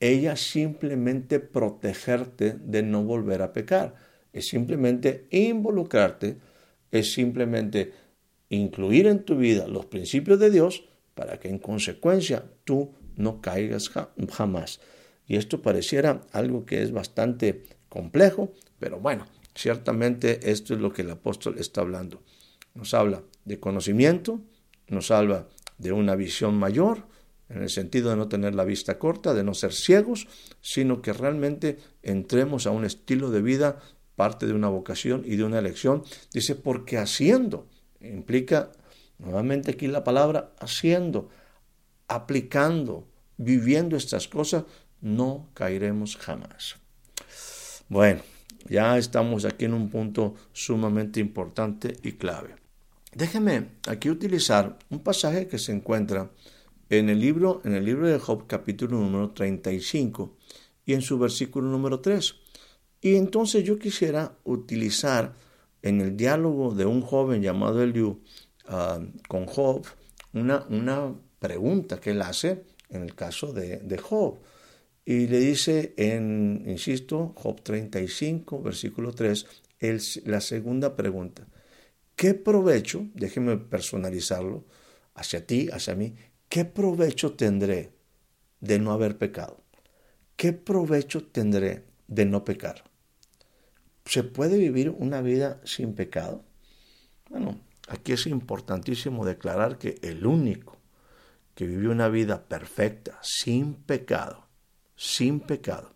ella 0.00 0.36
simplemente 0.36 1.40
protegerte 1.40 2.56
de 2.60 2.82
no 2.82 3.02
volver 3.04 3.42
a 3.42 3.52
pecar. 3.52 3.94
Es 4.32 4.48
simplemente 4.48 5.26
involucrarte, 5.30 6.36
es 6.90 7.12
simplemente 7.12 7.92
incluir 8.48 9.06
en 9.06 9.24
tu 9.24 9.36
vida 9.36 9.66
los 9.66 9.86
principios 9.86 10.38
de 10.38 10.50
Dios 10.50 10.84
para 11.14 11.38
que 11.38 11.48
en 11.48 11.58
consecuencia 11.58 12.44
tú 12.64 12.94
no 13.16 13.40
caigas 13.40 13.90
jamás. 14.32 14.80
Y 15.26 15.36
esto 15.36 15.62
pareciera 15.62 16.22
algo 16.32 16.64
que 16.64 16.82
es 16.82 16.92
bastante 16.92 17.64
complejo, 17.88 18.52
pero 18.78 19.00
bueno, 19.00 19.26
Ciertamente 19.56 20.50
esto 20.50 20.74
es 20.74 20.80
lo 20.80 20.92
que 20.92 21.00
el 21.00 21.10
apóstol 21.10 21.56
está 21.58 21.80
hablando. 21.80 22.22
Nos 22.74 22.92
habla 22.92 23.22
de 23.46 23.58
conocimiento, 23.58 24.42
nos 24.88 25.10
habla 25.10 25.48
de 25.78 25.92
una 25.92 26.14
visión 26.14 26.58
mayor, 26.58 27.06
en 27.48 27.62
el 27.62 27.70
sentido 27.70 28.10
de 28.10 28.16
no 28.16 28.28
tener 28.28 28.54
la 28.54 28.64
vista 28.64 28.98
corta, 28.98 29.32
de 29.32 29.44
no 29.44 29.54
ser 29.54 29.72
ciegos, 29.72 30.28
sino 30.60 31.00
que 31.00 31.14
realmente 31.14 31.78
entremos 32.02 32.66
a 32.66 32.70
un 32.70 32.84
estilo 32.84 33.30
de 33.30 33.40
vida, 33.40 33.80
parte 34.14 34.46
de 34.46 34.52
una 34.52 34.68
vocación 34.68 35.22
y 35.24 35.36
de 35.36 35.44
una 35.44 35.58
elección. 35.58 36.02
Dice, 36.34 36.54
porque 36.54 36.98
haciendo, 36.98 37.66
implica 38.00 38.72
nuevamente 39.18 39.72
aquí 39.72 39.86
la 39.86 40.04
palabra 40.04 40.52
haciendo, 40.58 41.30
aplicando, 42.08 43.06
viviendo 43.36 43.96
estas 43.96 44.28
cosas, 44.28 44.64
no 45.00 45.48
caeremos 45.54 46.16
jamás. 46.16 46.76
Bueno, 47.88 48.22
ya 48.68 48.98
estamos 48.98 49.44
aquí 49.44 49.64
en 49.64 49.74
un 49.74 49.90
punto 49.90 50.34
sumamente 50.52 51.20
importante 51.20 51.96
y 52.02 52.12
clave. 52.12 52.56
Déjeme 53.14 53.68
aquí 53.86 54.10
utilizar 54.10 54.78
un 54.90 55.00
pasaje 55.00 55.46
que 55.46 55.58
se 55.58 55.72
encuentra 55.72 56.30
en 56.90 57.08
el 57.08 57.20
libro, 57.20 57.62
en 57.64 57.74
el 57.74 57.84
libro 57.84 58.08
de 58.08 58.18
Job, 58.18 58.46
capítulo 58.46 58.98
número 58.98 59.30
35, 59.30 60.36
y 60.84 60.94
en 60.94 61.02
su 61.02 61.18
versículo 61.18 61.68
número 61.68 62.00
3. 62.00 62.34
Y 63.00 63.16
entonces 63.16 63.64
yo 63.64 63.78
quisiera 63.78 64.36
utilizar 64.44 65.34
en 65.86 66.00
el 66.00 66.16
diálogo 66.16 66.74
de 66.74 66.84
un 66.84 67.00
joven 67.00 67.42
llamado 67.42 67.82
Eliú 67.82 68.20
ah, 68.66 69.00
con 69.28 69.46
Job 69.46 69.86
una, 70.32 71.14
pregunta 71.38 72.00
que 72.00 72.10
él 72.10 72.22
hace 72.22 72.64
en 72.88 73.02
el 73.02 73.14
caso 73.14 73.52
de, 73.52 73.78
de 73.78 73.98
Job. 73.98 74.38
Y 75.04 75.28
le 75.28 75.38
dice 75.38 75.94
en, 75.96 76.64
insisto, 76.66 77.32
Job 77.36 77.62
35, 77.62 78.62
versículo 78.62 79.12
3, 79.12 79.46
el, 79.78 80.00
la 80.24 80.40
segunda 80.40 80.96
pregunta. 80.96 81.46
¿Qué 82.16 82.34
provecho, 82.34 83.06
déjeme 83.14 83.56
personalizarlo, 83.58 84.64
hacia 85.14 85.46
ti, 85.46 85.68
hacia 85.72 85.94
mí, 85.94 86.14
qué 86.48 86.64
provecho 86.64 87.34
tendré 87.34 87.92
de 88.60 88.78
no 88.78 88.92
haber 88.92 89.18
pecado? 89.18 89.62
¿Qué 90.36 90.52
provecho 90.52 91.24
tendré 91.24 91.84
de 92.08 92.24
no 92.24 92.44
pecar? 92.44 92.84
¿Se 94.06 94.22
puede 94.22 94.56
vivir 94.56 94.90
una 94.90 95.20
vida 95.20 95.60
sin 95.64 95.94
pecado? 95.94 96.44
Bueno, 97.28 97.60
aquí 97.88 98.12
es 98.12 98.26
importantísimo 98.28 99.26
declarar 99.26 99.78
que 99.78 99.98
el 100.00 100.24
único 100.26 100.78
que 101.56 101.66
vivió 101.66 101.90
una 101.90 102.08
vida 102.08 102.44
perfecta, 102.44 103.18
sin 103.20 103.74
pecado, 103.74 104.46
sin 104.94 105.40
pecado, 105.40 105.92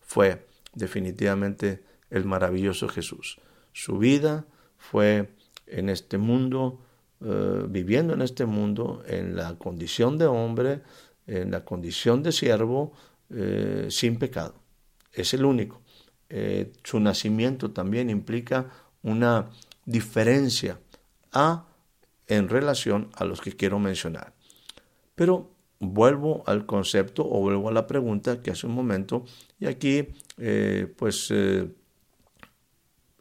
fue 0.00 0.46
definitivamente 0.72 1.84
el 2.08 2.24
maravilloso 2.24 2.88
Jesús. 2.88 3.38
Su 3.72 3.98
vida 3.98 4.46
fue 4.78 5.34
en 5.66 5.90
este 5.90 6.16
mundo, 6.16 6.80
eh, 7.20 7.64
viviendo 7.68 8.14
en 8.14 8.22
este 8.22 8.46
mundo, 8.46 9.04
en 9.06 9.36
la 9.36 9.58
condición 9.58 10.16
de 10.16 10.26
hombre, 10.26 10.80
en 11.26 11.50
la 11.50 11.64
condición 11.64 12.22
de 12.22 12.32
siervo, 12.32 12.92
eh, 13.28 13.88
sin 13.90 14.18
pecado. 14.18 14.54
Es 15.12 15.34
el 15.34 15.44
único. 15.44 15.82
Eh, 16.32 16.72
su 16.84 17.00
nacimiento 17.00 17.72
también 17.72 18.08
implica 18.08 18.70
una 19.02 19.50
diferencia 19.84 20.78
a 21.32 21.66
en 22.28 22.48
relación 22.48 23.10
a 23.16 23.24
los 23.24 23.40
que 23.40 23.56
quiero 23.56 23.80
mencionar. 23.80 24.32
Pero 25.16 25.50
vuelvo 25.80 26.44
al 26.46 26.66
concepto 26.66 27.28
o 27.28 27.40
vuelvo 27.40 27.68
a 27.68 27.72
la 27.72 27.88
pregunta 27.88 28.42
que 28.42 28.52
hace 28.52 28.68
un 28.68 28.74
momento 28.74 29.24
y 29.58 29.66
aquí 29.66 30.06
eh, 30.38 30.86
pues 30.96 31.32
eh, 31.32 31.68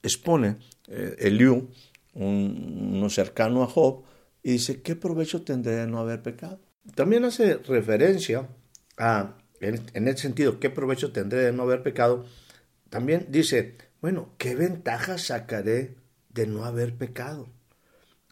expone 0.03 0.57
Eliú, 0.87 1.67
uno 2.13 3.09
cercano 3.09 3.63
a 3.63 3.67
Job, 3.67 4.03
y 4.41 4.53
dice, 4.53 4.81
¿qué 4.81 4.95
provecho 4.95 5.43
tendré 5.43 5.75
de 5.75 5.87
no 5.87 5.99
haber 5.99 6.21
pecado? 6.21 6.59
También 6.95 7.25
hace 7.25 7.57
referencia 7.57 8.49
a, 8.97 9.35
en, 9.59 9.81
en 9.93 10.07
ese 10.07 10.23
sentido, 10.23 10.59
¿qué 10.59 10.69
provecho 10.69 11.11
tendré 11.11 11.41
de 11.41 11.51
no 11.51 11.63
haber 11.63 11.83
pecado? 11.83 12.25
También 12.89 13.27
dice, 13.29 13.77
bueno, 14.01 14.33
¿qué 14.37 14.55
ventaja 14.55 15.17
sacaré 15.17 15.97
de 16.29 16.47
no 16.47 16.65
haber 16.65 16.97
pecado? 16.97 17.49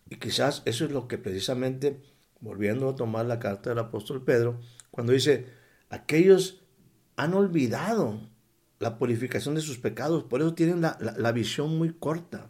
Y 0.10 0.18
quizás 0.18 0.62
eso 0.66 0.86
es 0.86 0.92
lo 0.92 1.08
que 1.08 1.18
precisamente 1.18 2.02
volviendo 2.40 2.90
a 2.90 2.96
tomar 2.96 3.26
la 3.26 3.40
carta 3.40 3.70
del 3.70 3.80
apóstol 3.80 4.24
Pedro, 4.24 4.60
cuando 4.92 5.14
dice, 5.14 5.48
aquellos 5.90 6.62
han 7.16 7.34
olvidado 7.34 8.30
la 8.80 8.98
purificación 8.98 9.56
de 9.56 9.62
sus 9.62 9.80
pecados, 9.80 10.24
por 10.24 10.42
eso 10.42 10.54
tienen 10.54 10.82
la, 10.82 11.32
visión 11.32 11.78
muy 11.78 11.94
corta. 11.94 12.50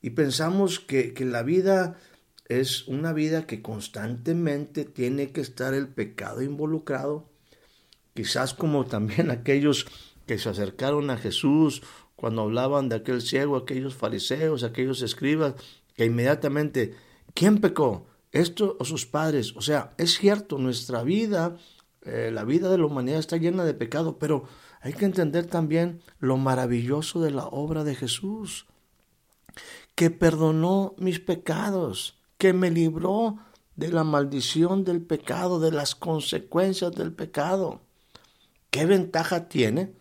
Y 0.00 0.10
pensamos 0.10 0.78
que, 0.78 1.12
que 1.14 1.24
la 1.24 1.42
vida 1.42 1.98
es 2.48 2.86
una 2.86 3.12
vida 3.12 3.46
que 3.46 3.60
constantemente 3.60 4.84
tiene 4.84 5.32
que 5.32 5.40
estar 5.40 5.74
el 5.74 5.88
pecado 5.88 6.42
involucrado, 6.42 7.28
quizás 8.14 8.54
como 8.54 8.86
también 8.86 9.30
aquellos 9.32 9.86
que 10.28 10.38
se 10.38 10.48
acercaron 10.48 11.10
a 11.10 11.16
Jesús 11.16 11.82
cuando 12.14 12.42
hablaban 12.42 12.88
de 12.88 12.94
aquel 12.96 13.20
ciego, 13.20 13.56
aquellos 13.56 13.96
fariseos, 13.96 14.62
aquellos 14.62 15.02
escribas, 15.02 15.54
que 15.96 16.04
inmediatamente, 16.04 16.94
¿quién 17.34 17.60
pecó? 17.60 18.06
esto 18.32 18.76
o 18.78 18.84
sus 18.84 19.06
padres. 19.06 19.54
O 19.56 19.62
sea, 19.62 19.94
es 19.98 20.18
cierto, 20.18 20.58
nuestra 20.58 21.02
vida, 21.02 21.56
eh, 22.02 22.30
la 22.32 22.44
vida 22.44 22.70
de 22.70 22.78
la 22.78 22.86
humanidad 22.86 23.18
está 23.18 23.36
llena 23.36 23.64
de 23.64 23.74
pecado, 23.74 24.18
pero 24.18 24.44
hay 24.80 24.92
que 24.92 25.04
entender 25.04 25.46
también 25.46 26.00
lo 26.18 26.36
maravilloso 26.36 27.20
de 27.20 27.30
la 27.30 27.46
obra 27.46 27.84
de 27.84 27.94
Jesús, 27.94 28.66
que 29.94 30.10
perdonó 30.10 30.94
mis 30.98 31.20
pecados, 31.20 32.18
que 32.36 32.52
me 32.52 32.70
libró 32.70 33.38
de 33.74 33.90
la 33.90 34.04
maldición 34.04 34.84
del 34.84 35.02
pecado, 35.02 35.60
de 35.60 35.72
las 35.72 35.94
consecuencias 35.94 36.92
del 36.92 37.12
pecado. 37.12 37.80
¿Qué 38.70 38.86
ventaja 38.86 39.48
tiene 39.48 39.94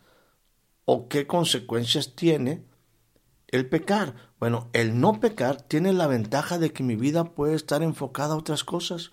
o 0.89 1.09
qué 1.09 1.27
consecuencias 1.27 2.15
tiene 2.15 2.63
el 3.49 3.67
pecar? 3.67 4.15
Bueno, 4.39 4.69
el 4.71 5.01
no 5.01 5.19
pecar 5.19 5.61
tiene 5.61 5.91
la 5.91 6.07
ventaja 6.07 6.57
de 6.57 6.71
que 6.71 6.81
mi 6.81 6.95
vida 6.95 7.35
puede 7.35 7.55
estar 7.55 7.83
enfocada 7.83 8.33
a 8.33 8.37
otras 8.37 8.63
cosas. 8.63 9.11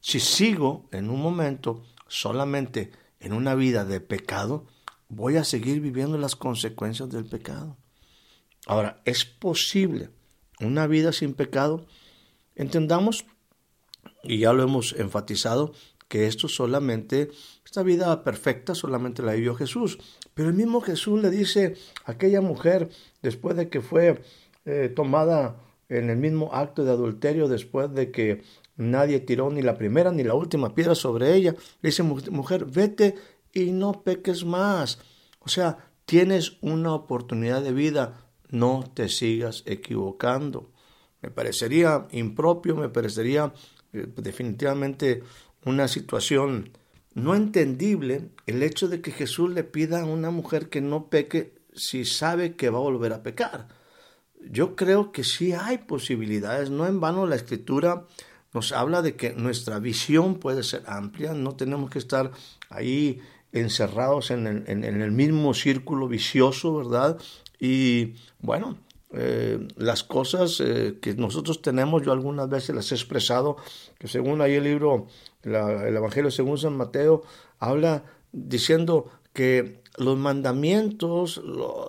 Si 0.00 0.20
sigo 0.20 0.88
en 0.90 1.10
un 1.10 1.20
momento 1.20 1.84
solamente 2.08 2.92
en 3.20 3.34
una 3.34 3.54
vida 3.54 3.84
de 3.84 4.00
pecado, 4.00 4.66
voy 5.10 5.36
a 5.36 5.44
seguir 5.44 5.82
viviendo 5.82 6.16
las 6.16 6.34
consecuencias 6.34 7.10
del 7.10 7.26
pecado. 7.26 7.76
Ahora, 8.66 9.02
¿es 9.04 9.26
posible 9.26 10.08
una 10.60 10.86
vida 10.86 11.12
sin 11.12 11.34
pecado? 11.34 11.86
Entendamos 12.54 13.26
y 14.22 14.38
ya 14.38 14.54
lo 14.54 14.62
hemos 14.62 14.94
enfatizado, 14.94 15.74
que 16.08 16.26
esto 16.26 16.48
solamente, 16.48 17.30
esta 17.64 17.82
vida 17.82 18.24
perfecta 18.24 18.74
solamente 18.74 19.22
la 19.22 19.34
vivió 19.34 19.54
Jesús. 19.54 19.98
Pero 20.40 20.48
el 20.48 20.56
mismo 20.56 20.80
Jesús 20.80 21.20
le 21.20 21.28
dice 21.28 21.74
a 22.06 22.12
aquella 22.12 22.40
mujer, 22.40 22.88
después 23.20 23.58
de 23.58 23.68
que 23.68 23.82
fue 23.82 24.22
eh, 24.64 24.90
tomada 24.96 25.60
en 25.90 26.08
el 26.08 26.16
mismo 26.16 26.54
acto 26.54 26.82
de 26.82 26.92
adulterio, 26.92 27.46
después 27.46 27.92
de 27.92 28.10
que 28.10 28.40
nadie 28.78 29.20
tiró 29.20 29.50
ni 29.50 29.60
la 29.60 29.76
primera 29.76 30.12
ni 30.12 30.22
la 30.22 30.32
última 30.32 30.74
piedra 30.74 30.94
sobre 30.94 31.34
ella, 31.34 31.54
le 31.82 31.90
dice, 31.90 32.02
mujer, 32.02 32.64
vete 32.64 33.16
y 33.52 33.72
no 33.72 34.02
peques 34.02 34.46
más. 34.46 35.00
O 35.40 35.50
sea, 35.50 35.90
tienes 36.06 36.56
una 36.62 36.94
oportunidad 36.94 37.60
de 37.60 37.74
vida, 37.74 38.24
no 38.48 38.90
te 38.94 39.10
sigas 39.10 39.62
equivocando. 39.66 40.70
Me 41.20 41.30
parecería 41.30 42.08
impropio, 42.12 42.76
me 42.76 42.88
parecería 42.88 43.52
eh, 43.92 44.06
definitivamente 44.16 45.22
una 45.66 45.86
situación 45.86 46.70
no 47.14 47.34
entendible 47.34 48.30
el 48.46 48.62
hecho 48.62 48.88
de 48.88 49.00
que 49.00 49.10
Jesús 49.10 49.50
le 49.50 49.64
pida 49.64 50.00
a 50.00 50.04
una 50.04 50.30
mujer 50.30 50.68
que 50.68 50.80
no 50.80 51.08
peque 51.08 51.54
si 51.74 52.04
sabe 52.04 52.56
que 52.56 52.70
va 52.70 52.78
a 52.78 52.82
volver 52.82 53.12
a 53.12 53.22
pecar. 53.22 53.68
Yo 54.50 54.74
creo 54.76 55.12
que 55.12 55.24
sí 55.24 55.52
hay 55.52 55.78
posibilidades, 55.78 56.70
no 56.70 56.86
en 56.86 57.00
vano 57.00 57.26
la 57.26 57.36
escritura 57.36 58.06
nos 58.52 58.72
habla 58.72 59.02
de 59.02 59.14
que 59.14 59.32
nuestra 59.34 59.78
visión 59.78 60.36
puede 60.36 60.62
ser 60.62 60.82
amplia, 60.86 61.34
no 61.34 61.54
tenemos 61.54 61.90
que 61.90 61.98
estar 61.98 62.32
ahí 62.68 63.20
encerrados 63.52 64.30
en 64.30 64.46
el, 64.46 64.64
en 64.66 64.84
el 64.84 65.12
mismo 65.12 65.54
círculo 65.54 66.08
vicioso, 66.08 66.76
¿verdad? 66.76 67.18
Y 67.60 68.14
bueno, 68.40 68.78
eh, 69.12 69.66
las 69.76 70.04
cosas 70.04 70.60
eh, 70.60 70.98
que 71.00 71.14
nosotros 71.14 71.62
tenemos, 71.62 72.02
yo 72.02 72.12
algunas 72.12 72.48
veces 72.48 72.74
las 72.74 72.92
he 72.92 72.94
expresado, 72.94 73.56
que 73.98 74.06
según 74.06 74.40
ahí 74.40 74.54
el 74.54 74.64
libro, 74.64 75.06
el 75.42 75.96
Evangelio 75.96 76.30
según 76.30 76.58
San 76.58 76.76
Mateo, 76.76 77.22
habla 77.58 78.04
diciendo 78.32 79.10
que 79.32 79.82
los 79.96 80.16
mandamientos, 80.16 81.42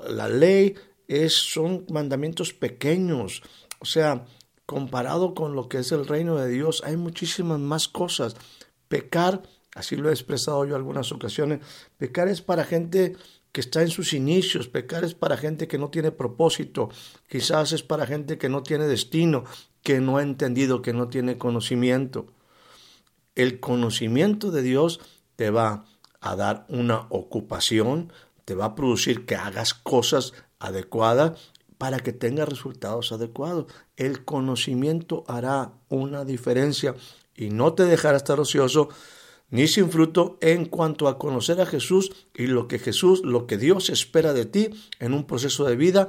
la 0.09 0.27
ley, 0.27 0.75
es, 1.07 1.33
son 1.33 1.85
mandamientos 1.89 2.53
pequeños, 2.53 3.43
o 3.79 3.85
sea, 3.85 4.25
comparado 4.65 5.33
con 5.33 5.55
lo 5.55 5.67
que 5.67 5.79
es 5.79 5.91
el 5.91 6.07
reino 6.07 6.37
de 6.37 6.47
Dios, 6.49 6.81
hay 6.85 6.95
muchísimas 6.95 7.59
más 7.59 7.87
cosas. 7.87 8.35
Pecar, 8.87 9.43
así 9.75 9.95
lo 9.95 10.09
he 10.09 10.13
expresado 10.13 10.65
yo 10.65 10.75
algunas 10.75 11.11
ocasiones, 11.11 11.59
pecar 11.97 12.29
es 12.29 12.41
para 12.41 12.63
gente 12.63 13.17
que 13.51 13.61
está 13.61 13.81
en 13.81 13.89
sus 13.89 14.13
inicios, 14.13 14.67
pecar 14.67 15.03
es 15.03 15.13
para 15.13 15.37
gente 15.37 15.67
que 15.67 15.77
no 15.77 15.89
tiene 15.89 16.11
propósito, 16.11 16.89
quizás 17.27 17.73
es 17.73 17.83
para 17.83 18.05
gente 18.05 18.37
que 18.37 18.49
no 18.49 18.63
tiene 18.63 18.85
destino, 18.87 19.43
que 19.83 19.99
no 19.99 20.17
ha 20.17 20.23
entendido, 20.23 20.81
que 20.81 20.93
no 20.93 21.09
tiene 21.09 21.37
conocimiento. 21.37 22.27
El 23.35 23.59
conocimiento 23.59 24.51
de 24.51 24.61
Dios 24.61 24.99
te 25.35 25.49
va 25.49 25.85
a 26.19 26.35
dar 26.35 26.65
una 26.69 27.07
ocupación, 27.09 28.13
te 28.45 28.55
va 28.55 28.65
a 28.65 28.75
producir 28.75 29.25
que 29.25 29.35
hagas 29.35 29.73
cosas 29.73 30.33
adecuadas 30.59 31.51
para 31.77 31.99
que 31.99 32.13
tengas 32.13 32.47
resultados 32.47 33.11
adecuados. 33.11 33.65
El 33.97 34.23
conocimiento 34.23 35.23
hará 35.27 35.73
una 35.89 36.25
diferencia 36.25 36.95
y 37.35 37.49
no 37.49 37.73
te 37.73 37.85
dejará 37.85 38.17
estar 38.17 38.39
ocioso 38.39 38.89
ni 39.51 39.67
sin 39.67 39.91
fruto 39.91 40.37
en 40.41 40.65
cuanto 40.65 41.07
a 41.07 41.19
conocer 41.19 41.61
a 41.61 41.65
Jesús 41.65 42.27
y 42.33 42.47
lo 42.47 42.67
que 42.67 42.79
Jesús, 42.79 43.21
lo 43.23 43.45
que 43.45 43.57
Dios 43.57 43.89
espera 43.89 44.33
de 44.33 44.45
ti 44.45 44.69
en 44.99 45.13
un 45.13 45.27
proceso 45.27 45.65
de 45.65 45.75
vida 45.75 46.07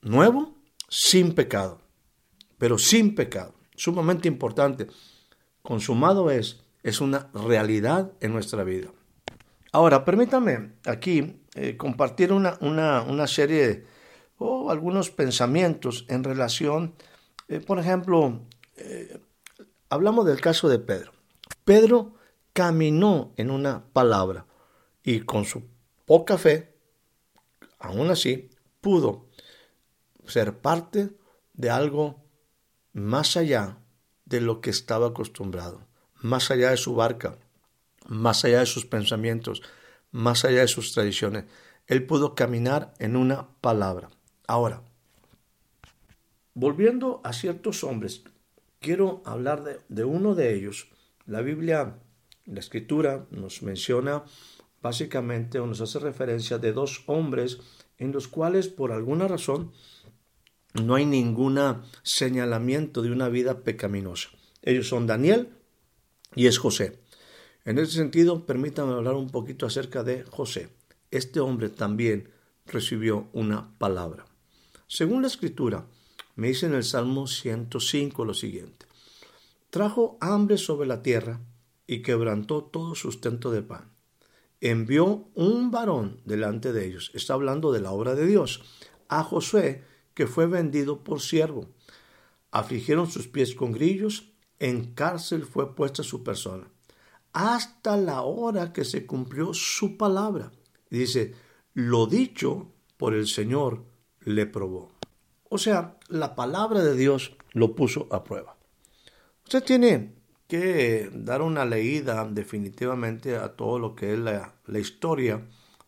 nuevo, 0.00 0.54
sin 0.88 1.34
pecado, 1.34 1.80
pero 2.56 2.78
sin 2.78 3.14
pecado, 3.14 3.54
sumamente 3.74 4.28
importante. 4.28 4.86
Consumado 5.62 6.30
es, 6.30 6.62
es 6.82 7.00
una 7.00 7.30
realidad 7.34 8.12
en 8.20 8.32
nuestra 8.32 8.62
vida. 8.62 8.90
Ahora, 9.72 10.04
permítame 10.04 10.74
aquí 10.86 11.40
eh, 11.56 11.76
compartir 11.76 12.32
una, 12.32 12.56
una, 12.60 13.26
serie 13.26 13.84
o 14.38 14.70
algunos 14.70 15.10
pensamientos 15.10 16.06
en 16.08 16.22
relación, 16.22 16.94
eh, 17.48 17.58
por 17.58 17.80
ejemplo, 17.80 18.42
eh, 18.76 19.18
hablamos 19.88 20.26
del 20.26 20.40
caso 20.40 20.68
de 20.68 20.78
Pedro. 20.78 21.12
Pedro 21.64 22.14
caminó 22.54 23.34
en 23.36 23.50
una 23.50 23.84
palabra 23.92 24.46
y 25.02 25.20
con 25.20 25.44
su 25.44 25.64
poca 26.06 26.38
fe, 26.38 26.72
aún 27.78 28.10
así, 28.10 28.48
pudo 28.80 29.26
ser 30.26 30.56
parte 30.58 31.10
de 31.52 31.68
algo 31.68 32.24
más 32.92 33.36
allá 33.36 33.78
de 34.24 34.40
lo 34.40 34.60
que 34.60 34.70
estaba 34.70 35.08
acostumbrado, 35.08 35.86
más 36.14 36.50
allá 36.50 36.70
de 36.70 36.76
su 36.76 36.94
barca, 36.94 37.38
más 38.06 38.44
allá 38.44 38.60
de 38.60 38.66
sus 38.66 38.86
pensamientos, 38.86 39.60
más 40.12 40.44
allá 40.44 40.60
de 40.60 40.68
sus 40.68 40.92
tradiciones. 40.92 41.44
Él 41.88 42.06
pudo 42.06 42.36
caminar 42.36 42.94
en 43.00 43.16
una 43.16 43.48
palabra. 43.60 44.10
Ahora, 44.46 44.82
volviendo 46.54 47.20
a 47.24 47.32
ciertos 47.32 47.82
hombres, 47.82 48.22
quiero 48.78 49.22
hablar 49.26 49.64
de, 49.64 49.80
de 49.88 50.04
uno 50.04 50.36
de 50.36 50.54
ellos. 50.54 50.88
La 51.26 51.40
Biblia 51.40 51.98
la 52.46 52.60
escritura 52.60 53.26
nos 53.30 53.62
menciona 53.62 54.24
básicamente 54.82 55.58
o 55.58 55.66
nos 55.66 55.80
hace 55.80 55.98
referencia 55.98 56.58
de 56.58 56.72
dos 56.72 57.04
hombres 57.06 57.58
en 57.98 58.12
los 58.12 58.28
cuales 58.28 58.68
por 58.68 58.92
alguna 58.92 59.28
razón 59.28 59.72
no 60.74 60.94
hay 60.96 61.06
ningún 61.06 61.58
señalamiento 62.02 63.00
de 63.00 63.12
una 63.12 63.28
vida 63.28 63.60
pecaminosa. 63.62 64.30
Ellos 64.62 64.88
son 64.88 65.06
Daniel 65.06 65.50
y 66.34 66.46
es 66.46 66.58
José. 66.58 67.00
En 67.64 67.78
ese 67.78 67.92
sentido, 67.92 68.44
permítame 68.44 68.92
hablar 68.92 69.14
un 69.14 69.30
poquito 69.30 69.66
acerca 69.66 70.02
de 70.02 70.24
José. 70.24 70.68
Este 71.10 71.40
hombre 71.40 71.70
también 71.70 72.30
recibió 72.66 73.28
una 73.32 73.78
palabra. 73.78 74.26
Según 74.86 75.22
la 75.22 75.28
escritura, 75.28 75.86
me 76.34 76.48
dice 76.48 76.66
en 76.66 76.74
el 76.74 76.84
Salmo 76.84 77.26
105 77.26 78.24
lo 78.24 78.34
siguiente. 78.34 78.86
Trajo 79.70 80.18
hambre 80.20 80.58
sobre 80.58 80.86
la 80.86 81.02
tierra 81.02 81.40
y 81.86 82.02
quebrantó 82.02 82.64
todo 82.64 82.94
sustento 82.94 83.50
de 83.50 83.62
pan. 83.62 83.92
Envió 84.60 85.28
un 85.34 85.70
varón 85.70 86.20
delante 86.24 86.72
de 86.72 86.86
ellos, 86.86 87.10
está 87.14 87.34
hablando 87.34 87.72
de 87.72 87.80
la 87.80 87.92
obra 87.92 88.14
de 88.14 88.26
Dios, 88.26 88.62
a 89.08 89.22
Josué, 89.22 89.84
que 90.14 90.26
fue 90.26 90.46
vendido 90.46 91.04
por 91.04 91.20
siervo. 91.20 91.68
Afligieron 92.50 93.10
sus 93.10 93.28
pies 93.28 93.54
con 93.54 93.72
grillos, 93.72 94.32
en 94.58 94.94
cárcel 94.94 95.44
fue 95.44 95.74
puesta 95.74 96.02
su 96.02 96.22
persona, 96.22 96.70
hasta 97.32 97.96
la 97.96 98.22
hora 98.22 98.72
que 98.72 98.84
se 98.84 99.06
cumplió 99.06 99.52
su 99.52 99.96
palabra. 99.96 100.52
dice, 100.88 101.34
lo 101.74 102.06
dicho 102.06 102.72
por 102.96 103.14
el 103.14 103.26
Señor 103.26 103.84
le 104.20 104.46
probó. 104.46 104.92
O 105.50 105.58
sea, 105.58 105.98
la 106.08 106.34
palabra 106.34 106.82
de 106.82 106.94
Dios 106.96 107.36
lo 107.52 107.74
puso 107.74 108.08
a 108.10 108.24
prueba. 108.24 108.56
Usted 109.44 109.62
tiene 109.62 110.13
que 110.48 111.10
dar 111.12 111.42
una 111.42 111.64
leída 111.64 112.28
definitivamente 112.30 113.36
a 113.36 113.56
todo 113.56 113.78
lo 113.78 113.94
que 113.94 114.12
es 114.12 114.18
la, 114.18 114.54
historia 114.78 115.46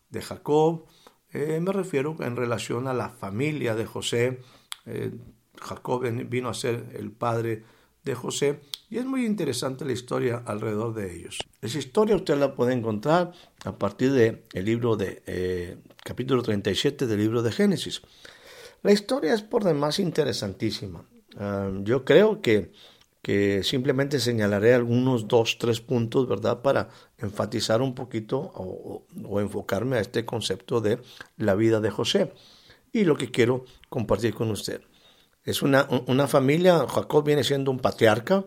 de 0.09 0.21
Jacob. 0.21 0.85
Eh, 1.31 1.59
me 1.61 1.71
refiero 1.71 2.15
en 2.19 2.35
relación 2.35 2.87
a 2.87 2.93
la 2.93 3.09
familia 3.09 3.75
de 3.75 3.85
José. 3.85 4.39
Eh, 4.85 5.11
Jacob 5.59 6.03
vino 6.27 6.49
a 6.49 6.53
ser 6.53 6.91
el 6.93 7.11
padre 7.11 7.63
de 8.03 8.15
José 8.15 8.61
y 8.89 8.97
es 8.97 9.05
muy 9.05 9.25
interesante 9.25 9.85
la 9.85 9.91
historia 9.91 10.41
alrededor 10.45 10.93
de 10.93 11.15
ellos. 11.15 11.39
Esa 11.61 11.77
historia 11.77 12.15
usted 12.15 12.37
la 12.37 12.55
puede 12.55 12.73
encontrar 12.73 13.33
a 13.65 13.77
partir 13.77 14.13
del 14.13 14.43
libro 14.53 14.95
de 14.95 15.21
eh, 15.25 15.77
capítulo 16.03 16.41
37 16.41 17.05
del 17.05 17.19
libro 17.19 17.43
de 17.43 17.51
Génesis. 17.51 18.01
La 18.81 18.91
historia 18.91 19.33
es 19.33 19.41
por 19.41 19.63
demás 19.63 19.99
interesantísima. 19.99 21.05
Ah, 21.37 21.69
yo 21.83 22.05
creo 22.05 22.41
que 22.41 22.71
que 23.21 23.63
simplemente 23.63 24.19
señalaré 24.19 24.73
algunos 24.73 25.27
dos, 25.27 25.57
tres 25.59 25.81
puntos, 25.81 26.27
¿verdad? 26.27 26.61
Para 26.61 26.89
enfatizar 27.17 27.81
un 27.81 27.93
poquito 27.93 28.39
o, 28.39 29.05
enfocarme 29.41 29.97
a 29.97 30.01
este 30.01 30.25
concepto 30.25 30.81
de 30.81 30.99
la 31.37 31.55
vida 31.55 31.79
de 31.79 31.91
José 31.91 32.33
y 32.93 33.03
lo 33.03 33.17
que 33.17 33.31
quiero 33.31 33.65
compartir 33.89 34.33
con 34.33 34.49
usted. 34.51 34.81
Es 35.43 35.61
una, 35.61 35.87
una 36.07 36.27
familia, 36.27 36.87
Jacob 36.87 37.25
viene 37.25 37.43
siendo 37.43 37.71
un 37.71 37.79
patriarca, 37.79 38.45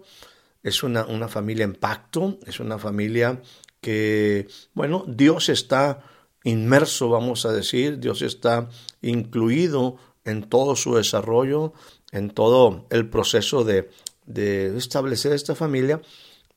es 0.62 0.82
una, 0.82 1.04
una 1.06 1.28
familia 1.28 1.64
en 1.64 1.74
pacto, 1.74 2.38
es 2.46 2.60
una 2.60 2.78
familia 2.78 3.40
que, 3.80 4.48
bueno, 4.74 5.04
Dios 5.06 5.48
está 5.48 6.02
inmerso, 6.44 7.08
vamos 7.08 7.46
a 7.46 7.52
decir, 7.52 7.98
Dios 7.98 8.22
está 8.22 8.68
incluido 9.02 9.96
en 10.24 10.42
todo 10.48 10.76
su 10.76 10.94
desarrollo, 10.94 11.72
en 12.12 12.30
todo 12.30 12.86
el 12.90 13.08
proceso 13.08 13.64
de, 13.64 13.90
de 14.32 14.76
establecer 14.76 15.32
esta 15.32 15.54
familia. 15.54 16.00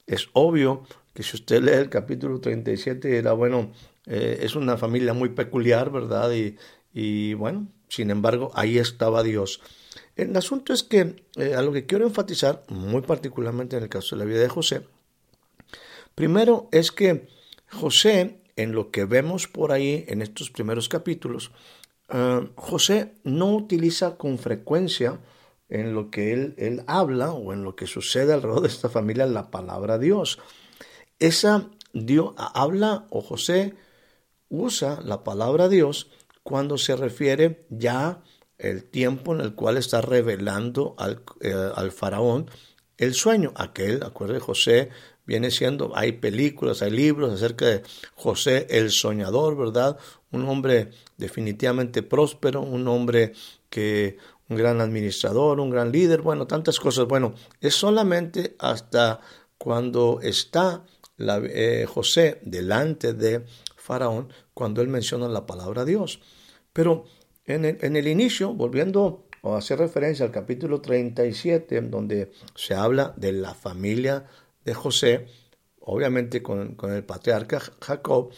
Es 0.07 0.29
obvio 0.33 0.83
que 1.13 1.23
si 1.23 1.37
usted 1.37 1.61
lee 1.61 1.73
el 1.73 1.89
capítulo 1.89 2.39
37 2.39 3.07
dirá, 3.07 3.33
bueno, 3.33 3.71
eh, 4.05 4.39
es 4.41 4.55
una 4.55 4.77
familia 4.77 5.13
muy 5.13 5.29
peculiar, 5.29 5.91
¿verdad? 5.91 6.31
Y, 6.31 6.57
y, 6.93 7.33
bueno, 7.35 7.67
sin 7.87 8.09
embargo, 8.09 8.51
ahí 8.55 8.77
estaba 8.77 9.23
Dios. 9.23 9.61
El 10.15 10.35
asunto 10.35 10.73
es 10.73 10.83
que 10.83 11.23
eh, 11.35 11.55
a 11.55 11.61
lo 11.61 11.71
que 11.71 11.85
quiero 11.85 12.05
enfatizar, 12.05 12.63
muy 12.69 13.01
particularmente 13.01 13.77
en 13.77 13.83
el 13.83 13.89
caso 13.89 14.15
de 14.15 14.19
la 14.19 14.25
vida 14.25 14.41
de 14.41 14.49
José, 14.49 14.81
primero 16.15 16.67
es 16.71 16.91
que 16.91 17.27
José, 17.71 18.39
en 18.55 18.73
lo 18.73 18.91
que 18.91 19.05
vemos 19.05 19.47
por 19.47 19.71
ahí 19.71 20.05
en 20.07 20.21
estos 20.21 20.51
primeros 20.51 20.89
capítulos, 20.89 21.51
eh, 22.09 22.47
José 22.55 23.13
no 23.23 23.55
utiliza 23.55 24.17
con 24.17 24.37
frecuencia 24.37 25.19
en 25.73 25.95
lo 25.95 26.11
que 26.11 26.33
él, 26.33 26.53
él, 26.57 26.83
habla 26.85 27.33
o 27.33 27.51
en 27.51 27.63
lo 27.63 27.75
que 27.75 27.87
sucede 27.87 28.31
alrededor 28.31 28.61
de 28.61 28.67
esta 28.67 28.89
familia 28.89 29.25
la 29.25 29.49
palabra 29.49 29.97
Dios. 29.97 30.39
Esa 31.17 31.71
Dios 31.93 32.33
habla 32.37 33.07
o 33.09 33.21
José 33.21 33.73
usa 34.49 35.01
la 35.03 35.23
palabra 35.23 35.69
Dios 35.69 36.11
cuando 36.43 36.77
se 36.77 36.95
refiere 36.95 37.65
ya 37.69 38.21
el 38.59 38.83
tiempo 38.83 39.33
en 39.33 39.41
el 39.41 39.55
cual 39.55 39.77
está 39.77 39.99
revelando 40.01 40.93
al, 40.99 41.23
eh, 41.41 41.53
al 41.53 41.91
faraón 41.91 42.51
el 42.97 43.15
sueño. 43.15 43.51
Aquel, 43.55 44.03
acuerde, 44.03 44.39
José 44.39 44.89
viene 45.25 45.49
siendo, 45.49 45.97
hay 45.97 46.13
películas, 46.13 46.83
hay 46.83 46.91
libros 46.91 47.33
acerca 47.33 47.65
de 47.65 47.81
José 48.13 48.67
el 48.69 48.91
soñador, 48.91 49.57
¿verdad? 49.57 49.97
Un 50.31 50.47
hombre 50.47 50.91
definitivamente 51.17 52.03
próspero, 52.03 52.61
un 52.61 52.87
hombre 52.87 53.33
que, 53.69 54.17
un 54.53 54.59
gran 54.59 54.81
administrador, 54.81 55.59
un 55.59 55.71
gran 55.71 55.91
líder, 55.91 56.21
bueno, 56.21 56.45
tantas 56.45 56.79
cosas. 56.79 57.07
Bueno, 57.07 57.33
es 57.59 57.73
solamente 57.73 58.55
hasta 58.59 59.19
cuando 59.57 60.19
está 60.21 60.85
eh, 61.17 61.85
José 61.89 62.39
delante 62.43 63.13
de 63.13 63.45
Faraón, 63.75 64.31
cuando 64.53 64.81
él 64.81 64.87
menciona 64.87 65.27
la 65.27 65.45
palabra 65.45 65.85
Dios. 65.85 66.19
Pero 66.71 67.05
en 67.45 67.65
el, 67.65 68.07
inicio, 68.07 68.53
volviendo 68.53 69.25
a 69.41 69.57
hacer 69.57 69.79
referencia 69.79 70.25
al 70.25 70.31
capítulo 70.31 70.81
37, 70.81 71.77
en 71.77 71.91
donde 71.91 72.31
se 72.55 72.73
habla 72.73 73.13
de 73.17 73.33
la 73.33 73.53
familia 73.53 74.25
de 74.63 74.73
José, 74.73 75.27
obviamente 75.81 76.41
con 76.41 76.77
el 76.93 77.03
patriarca 77.03 77.59
Jacob, 77.81 78.31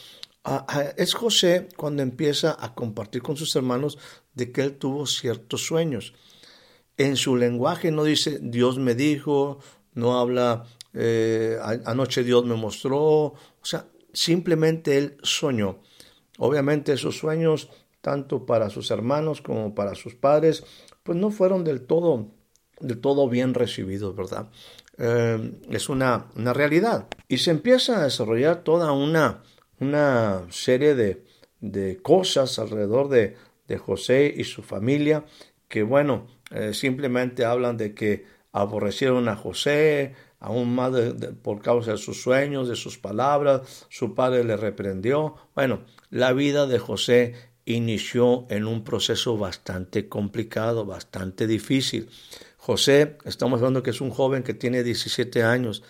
es 0.98 1.14
José 1.14 1.68
cuando 1.76 2.04
empieza 2.04 2.56
a 2.60 2.76
compartir 2.76 3.22
con 3.22 3.36
sus 3.36 3.56
hermanos 3.56 3.98
de 4.36 4.52
que 4.52 4.62
él 4.62 4.78
tuvo 4.78 5.08
ciertos 5.08 5.66
sueños. 5.66 6.14
En 6.98 7.18
su 7.18 7.36
lenguaje 7.36 7.92
no 7.92 8.04
dice 8.04 8.40
Dios 8.42 8.78
me 8.78 8.96
dijo, 8.96 9.60
no 9.94 10.20
habla 10.20 10.66
eh, 10.94 11.58
anoche 11.86 12.24
Dios 12.24 12.46
me 12.46 12.56
mostró, 12.56 13.00
o 13.00 13.36
sea, 13.62 13.88
simplemente 14.14 14.98
él 14.98 15.18
soñó. 15.24 15.80
Obviamente 16.38 16.94
esos 16.94 17.18
sueños 17.18 17.70
tanto 18.02 18.46
para 18.46 18.70
sus 18.70 18.92
hermanos 18.92 19.42
como 19.42 19.74
para 19.74 19.96
sus 19.96 20.14
padres, 20.14 20.64
pues 21.02 21.18
no 21.18 21.32
fueron 21.32 21.64
del 21.64 21.82
todo, 21.82 22.28
del 22.80 23.00
todo 23.00 23.28
bien 23.28 23.56
recibidos, 23.56 24.16
¿verdad? 24.16 24.50
Eh, 25.00 25.60
es 25.72 25.90
una, 25.90 26.28
una, 26.36 26.54
realidad. 26.54 27.08
Y 27.28 27.40
se 27.40 27.50
empieza 27.50 28.00
a 28.00 28.04
desarrollar 28.04 28.64
toda 28.64 28.92
una, 28.92 29.42
una 29.80 30.46
serie 30.52 30.94
de, 30.94 31.26
de 31.62 31.98
cosas 31.98 32.60
alrededor 32.60 33.10
de, 33.10 33.36
de, 33.68 33.78
José 33.78 34.34
y 34.36 34.44
su 34.44 34.62
familia 34.62 35.26
que, 35.68 35.84
bueno, 35.84 36.28
eh, 36.52 36.74
simplemente 36.74 37.46
hablan 37.46 37.78
de 37.78 37.94
que 37.94 38.26
aborrecieron 38.52 39.28
a 39.28 39.36
José, 39.36 40.14
aún 40.40 40.76
más 40.76 40.94
por 41.42 41.62
causa 41.62 41.92
de 41.92 41.98
sus 41.98 42.22
sueños, 42.22 42.70
de 42.70 42.76
sus 42.76 42.98
palabras, 42.98 43.86
su 43.90 44.14
padre 44.14 44.44
le 44.44 44.56
reprendió. 44.56 45.36
Bueno, 45.56 45.82
la 46.10 46.34
vida 46.34 46.68
de 46.68 46.80
José 46.80 47.34
inició 47.66 48.46
en 48.50 48.66
un 48.66 48.84
proceso 48.84 49.38
bastante 49.38 50.08
complicado, 50.08 50.86
bastante 50.86 51.48
difícil. 51.48 52.10
José, 52.58 53.18
estamos 53.26 53.60
hablando 53.60 53.84
que 53.84 53.90
es 53.90 54.02
un 54.02 54.12
joven 54.12 54.44
que 54.44 54.54
tiene 54.54 54.84
17 54.84 55.44
años 55.44 55.84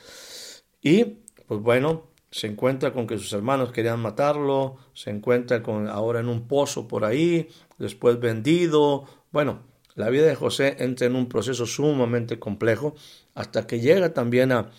y, 0.82 1.04
pues 1.48 1.62
bueno, 1.62 2.08
se 2.32 2.48
encuentra 2.48 2.92
con 2.92 3.08
que 3.08 3.18
sus 3.18 3.32
hermanos 3.34 3.72
querían 3.72 4.02
matarlo, 4.02 4.78
se 4.94 5.10
encuentra 5.10 5.64
con 5.64 5.88
ahora 5.88 6.20
en 6.20 6.28
un 6.28 6.48
pozo 6.48 6.88
por 6.88 7.06
ahí, 7.06 7.48
después 7.78 8.20
vendido. 8.20 9.06
Bueno, 9.32 9.64
la 9.96 10.10
vida 10.10 10.26
de 10.26 10.36
José 10.36 10.78
entra 10.80 11.08
en 11.08 11.16
un 11.16 11.28
proceso 11.28 11.66
sumamente 11.66 12.40
complejo 12.40 12.96
hasta 13.34 13.68
que 13.68 13.80
llega 13.80 14.14
también 14.14 14.52
a, 14.52 14.72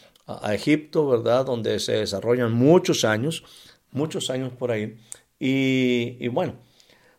Egipto, 0.53 1.07
¿verdad? 1.07 1.45
Donde 1.45 1.79
se 1.79 1.93
desarrollan 1.93 2.53
muchos 2.53 3.05
años, 3.05 3.45
muchos 3.93 4.29
años 4.29 4.53
por 4.53 4.73
ahí. 4.73 4.97
Y, 5.39 6.17
y 6.19 6.27
bueno, 6.27 6.57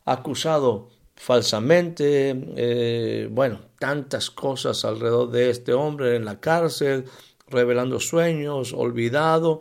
acusado 0.03 0.89
falsamente, 1.17 2.35
eh, 2.55 3.27
bueno, 3.31 3.59
tantas 3.79 4.29
cosas 4.29 4.85
alrededor 4.85 5.31
de 5.31 5.49
este 5.49 5.73
hombre 5.73 6.15
en 6.15 6.25
la 6.25 6.39
cárcel, 6.39 7.05
revelando 7.47 7.99
sueños, 7.99 8.73
olvidado, 8.73 9.59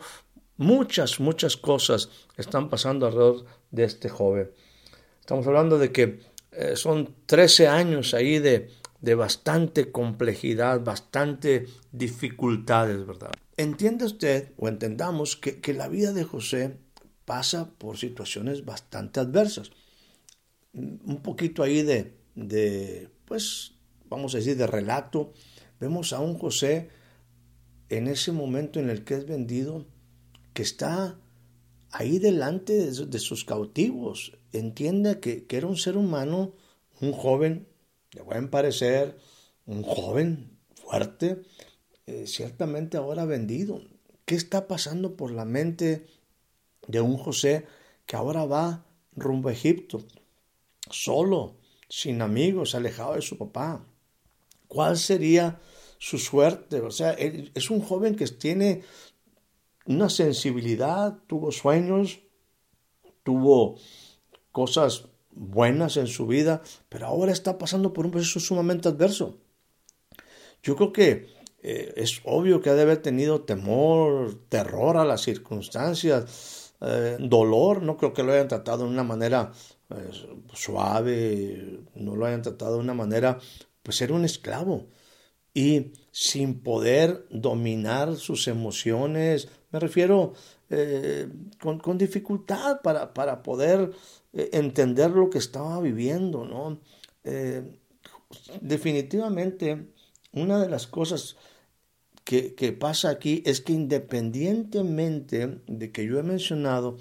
muchas, 0.56 1.18
muchas 1.18 1.56
cosas 1.56 2.10
están 2.36 2.68
pasando 2.68 3.06
alrededor 3.06 3.46
de 3.70 3.84
este 3.84 4.08
joven. 4.08 4.50
Estamos 5.26 5.44
hablando 5.48 5.76
de 5.76 5.90
que 5.90 6.20
eh, 6.52 6.76
son 6.76 7.16
13 7.26 7.66
años 7.66 8.14
ahí 8.14 8.38
de, 8.38 8.70
de 9.00 9.14
bastante 9.16 9.90
complejidad, 9.90 10.84
bastante 10.84 11.66
dificultades, 11.90 13.04
¿verdad? 13.04 13.32
Entiende 13.56 14.04
usted 14.04 14.52
o 14.56 14.68
entendamos 14.68 15.34
que, 15.34 15.60
que 15.60 15.74
la 15.74 15.88
vida 15.88 16.12
de 16.12 16.22
José 16.22 16.76
pasa 17.24 17.72
por 17.76 17.98
situaciones 17.98 18.64
bastante 18.64 19.18
adversas 19.18 19.72
un 20.76 21.22
poquito 21.24 21.64
ahí 21.64 21.82
de, 21.82 22.14
de, 22.36 23.08
pues, 23.24 23.72
vamos 24.08 24.32
a 24.34 24.38
decir, 24.38 24.56
de 24.56 24.68
relato, 24.68 25.32
vemos 25.80 26.12
a 26.12 26.20
un 26.20 26.38
José 26.38 26.88
en 27.88 28.06
ese 28.06 28.30
momento 28.30 28.78
en 28.78 28.90
el 28.90 29.02
que 29.02 29.14
es 29.14 29.26
vendido, 29.26 29.86
que 30.52 30.62
está 30.62 31.18
ahí 31.90 32.18
delante 32.18 32.90
de, 32.90 33.18
sus 33.18 33.44
cautivos. 33.44 34.36
Entiende 34.58 35.20
que, 35.20 35.46
que, 35.46 35.56
era 35.56 35.66
un 35.66 35.76
ser 35.76 35.96
humano, 35.96 36.52
un 37.00 37.12
joven 37.12 37.66
de 38.12 38.22
buen 38.22 38.48
parecer, 38.48 39.18
un 39.66 39.82
joven 39.82 40.58
fuerte, 40.74 41.42
eh, 42.06 42.26
ciertamente 42.26 42.96
ahora 42.96 43.24
vendido. 43.24 43.82
¿Qué 44.24 44.34
está 44.34 44.66
pasando 44.66 45.16
por 45.16 45.30
la 45.30 45.44
mente 45.44 46.06
de 46.86 47.00
un 47.00 47.16
José 47.16 47.66
que 48.06 48.16
ahora 48.16 48.44
va 48.44 48.86
rumbo 49.14 49.48
a 49.48 49.52
Egipto? 49.52 50.04
solo, 50.90 51.56
sin 51.88 52.22
amigos, 52.22 52.74
alejado 52.74 53.14
de 53.14 53.22
su 53.22 53.36
papá. 53.36 53.84
¿Cuál 54.68 54.96
sería 54.96 55.60
su 55.98 56.18
suerte? 56.18 56.80
O 56.80 56.90
sea, 56.90 57.12
es 57.12 57.70
un 57.70 57.80
joven 57.80 58.16
que 58.16 58.26
tiene 58.26 58.82
una 59.86 60.08
sensibilidad, 60.08 61.18
tuvo 61.26 61.52
sueños, 61.52 62.20
tuvo 63.22 63.78
cosas 64.56 65.08
buenas 65.32 65.98
en 65.98 66.06
su 66.06 66.26
vida, 66.26 66.62
pero 66.88 67.08
ahora 67.08 67.30
está 67.30 67.58
pasando 67.58 67.92
por 67.92 68.06
un 68.06 68.12
proceso 68.12 68.40
sumamente 68.40 68.88
adverso. 68.88 69.36
Yo 70.62 70.76
creo 70.76 70.94
que 70.94 71.26
eh, 71.62 71.92
es 71.94 72.22
obvio 72.24 72.62
que 72.62 72.70
ha 72.70 72.74
de 72.74 72.80
haber 72.80 73.02
tenido 73.02 73.42
temor, 73.42 74.46
terror 74.48 74.96
a 74.96 75.04
las 75.04 75.20
circunstancias, 75.20 76.72
eh, 76.80 77.18
dolor, 77.20 77.82
no 77.82 77.98
creo 77.98 78.14
que 78.14 78.22
lo 78.22 78.32
hayan 78.32 78.48
tratado 78.48 78.84
de 78.84 78.90
una 78.90 79.04
manera 79.04 79.52
pues, 79.88 80.24
suave, 80.54 81.80
no 81.94 82.16
lo 82.16 82.24
hayan 82.24 82.40
tratado 82.40 82.76
de 82.76 82.80
una 82.80 82.94
manera, 82.94 83.38
pues 83.82 84.00
era 84.00 84.14
un 84.14 84.24
esclavo. 84.24 84.86
Y 85.52 85.92
sin 86.12 86.60
poder 86.60 87.26
dominar 87.28 88.16
sus 88.16 88.48
emociones, 88.48 89.48
me 89.70 89.80
refiero 89.80 90.32
eh, 90.68 91.28
con, 91.60 91.96
dificultad 91.96 92.80
para, 92.82 93.14
para 93.14 93.42
poder 93.42 93.92
eh, 94.32 94.50
entender 94.52 95.10
lo 95.10 95.30
que 95.30 95.38
estaba 95.38 95.80
viviendo, 95.80 96.44
¿no? 96.44 96.80
Eh, 97.22 97.62
definitivamente, 98.60 99.86
una 100.32 100.60
de 100.60 100.68
las 100.68 100.86
cosas 100.86 101.36
que, 102.24 102.76
pasa 102.78 103.10
aquí 103.10 103.44
es 103.46 103.60
que 103.60 103.72
independientemente 103.72 105.60
de 105.68 105.92
que 105.92 106.04
yo 106.04 106.18
he 106.18 106.24
mencionado 106.24 106.96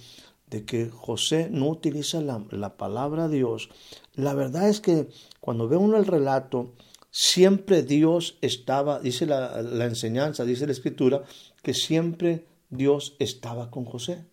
de 0.47 0.65
que 0.65 0.87
José 0.89 1.49
no 1.49 1.69
utiliza 1.69 2.21
la, 2.21 2.77
palabra 2.77 3.27
Dios, 3.27 3.69
la 4.13 4.35
verdad 4.35 4.69
es 4.69 4.79
que 4.81 5.07
cuando 5.39 5.67
ve 5.67 5.77
uno 5.77 5.97
el 5.97 6.05
relato, 6.05 6.73
siempre 7.09 7.81
Dios 7.81 8.37
estaba, 8.41 8.99
dice 8.99 9.25
la, 9.25 9.63
la 9.63 9.85
enseñanza, 9.85 10.45
dice 10.45 10.67
la 10.67 10.73
escritura, 10.73 11.23
que 11.63 11.73
siempre 11.73 12.45
Dios 12.75 13.15
estaba 13.19 13.71
con 13.71 13.85
José. 13.85 14.25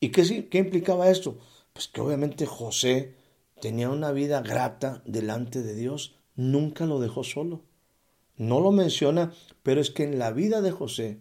¿Y 0.00 0.10
qué, 0.10 0.48
qué 0.48 0.58
implicaba 0.58 1.10
esto? 1.10 1.38
Pues 1.72 1.88
que 1.88 2.00
obviamente 2.00 2.46
José 2.46 3.14
tenía 3.60 3.90
una 3.90 4.12
vida 4.12 4.40
grata 4.40 5.02
delante 5.04 5.62
de 5.62 5.74
Dios, 5.74 6.16
nunca 6.36 6.86
lo 6.86 7.00
dejó 7.00 7.24
solo. 7.24 7.62
No 8.36 8.60
lo 8.60 8.70
menciona, 8.70 9.32
pero 9.62 9.80
es 9.80 9.90
que 9.90 10.04
en 10.04 10.18
la 10.18 10.30
vida 10.30 10.60
de 10.60 10.70
José, 10.70 11.18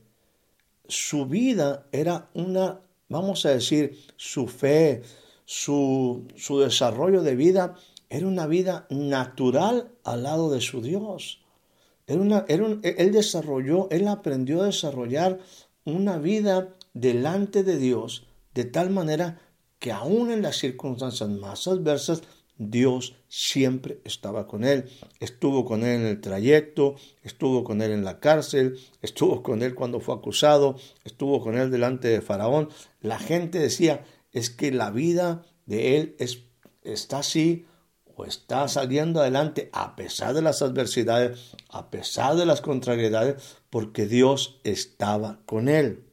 su 0.87 1.25
vida 1.25 1.87
era 1.91 2.29
una, 2.33 2.81
vamos 3.09 3.45
a 3.45 3.49
decir, 3.49 3.99
su 4.15 4.47
fe, 4.47 5.01
su, 5.45 6.27
su 6.35 6.59
desarrollo 6.59 7.23
de 7.23 7.35
vida, 7.35 7.75
era 8.09 8.27
una 8.27 8.47
vida 8.47 8.85
natural 8.89 9.91
al 10.03 10.23
lado 10.23 10.51
de 10.51 10.61
su 10.61 10.81
Dios. 10.81 11.41
Era 12.05 12.21
una, 12.21 12.45
era 12.47 12.65
él 12.83 13.11
desarrolló, 13.11 13.89
él 13.91 14.07
aprendió 14.07 14.61
a 14.61 14.67
desarrollar 14.67 15.39
una 15.87 16.17
vida 16.17 16.75
delante 16.93 17.63
de 17.63 17.77
Dios 17.77 18.27
de 18.53 18.65
tal 18.65 18.89
manera 18.89 19.39
que 19.79 19.93
aún 19.93 20.31
en 20.31 20.41
las 20.41 20.57
circunstancias 20.57 21.29
más 21.29 21.65
adversas, 21.67 22.23
Dios 22.57 23.15
siempre 23.29 24.01
estaba 24.03 24.47
con 24.47 24.65
él. 24.65 24.89
Estuvo 25.21 25.63
con 25.63 25.83
él 25.83 26.01
en 26.01 26.05
el 26.07 26.19
trayecto, 26.19 26.95
estuvo 27.23 27.63
con 27.63 27.81
él 27.81 27.91
en 27.91 28.03
la 28.03 28.19
cárcel, 28.19 28.77
estuvo 29.01 29.43
con 29.43 29.61
él 29.61 29.75
cuando 29.75 30.01
fue 30.01 30.15
acusado, 30.15 30.75
estuvo 31.05 31.41
con 31.41 31.57
él 31.57 31.71
delante 31.71 32.09
de 32.09 32.21
Faraón. 32.21 32.67
La 32.99 33.17
gente 33.17 33.57
decía, 33.59 34.03
es 34.33 34.49
que 34.49 34.71
la 34.71 34.91
vida 34.91 35.45
de 35.67 35.97
él 35.97 36.15
es, 36.19 36.39
está 36.83 37.19
así 37.19 37.65
o 38.17 38.25
está 38.25 38.67
saliendo 38.67 39.21
adelante 39.21 39.69
a 39.71 39.95
pesar 39.95 40.33
de 40.33 40.41
las 40.41 40.61
adversidades, 40.61 41.55
a 41.69 41.89
pesar 41.91 42.35
de 42.35 42.45
las 42.45 42.59
contrariedades, 42.59 43.57
porque 43.69 44.07
Dios 44.07 44.59
estaba 44.63 45.39
con 45.45 45.69
él. 45.69 46.03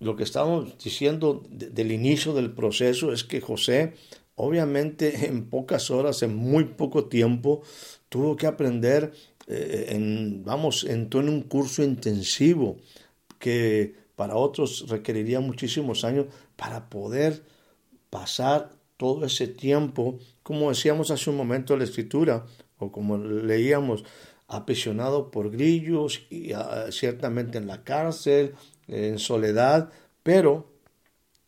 Lo 0.00 0.16
que 0.16 0.24
estamos 0.24 0.76
diciendo 0.82 1.42
del 1.48 1.92
inicio 1.92 2.34
del 2.34 2.52
proceso 2.52 3.12
es 3.12 3.24
que 3.24 3.40
José, 3.40 3.94
obviamente 4.34 5.26
en 5.28 5.48
pocas 5.48 5.90
horas, 5.90 6.22
en 6.22 6.34
muy 6.36 6.64
poco 6.64 7.06
tiempo, 7.06 7.62
tuvo 8.08 8.36
que 8.36 8.46
aprender, 8.46 9.12
eh, 9.46 9.86
en, 9.90 10.44
vamos, 10.44 10.84
entró 10.84 11.20
en 11.20 11.28
un 11.28 11.42
curso 11.42 11.82
intensivo 11.82 12.76
que 13.38 13.94
para 14.16 14.36
otros 14.36 14.88
requeriría 14.88 15.40
muchísimos 15.40 16.04
años 16.04 16.26
para 16.56 16.88
poder 16.88 17.42
pasar 18.10 18.70
todo 18.96 19.26
ese 19.26 19.48
tiempo, 19.48 20.18
como 20.42 20.68
decíamos 20.68 21.10
hace 21.10 21.30
un 21.30 21.36
momento 21.36 21.72
en 21.72 21.80
la 21.80 21.84
escritura, 21.84 22.46
o 22.78 22.92
como 22.92 23.18
leíamos, 23.18 24.04
aprisionado 24.46 25.30
por 25.30 25.50
grillos 25.50 26.22
y 26.30 26.52
ah, 26.52 26.86
ciertamente 26.90 27.58
en 27.58 27.66
la 27.66 27.84
cárcel, 27.84 28.54
en 28.86 29.18
soledad, 29.18 29.90
pero 30.22 30.72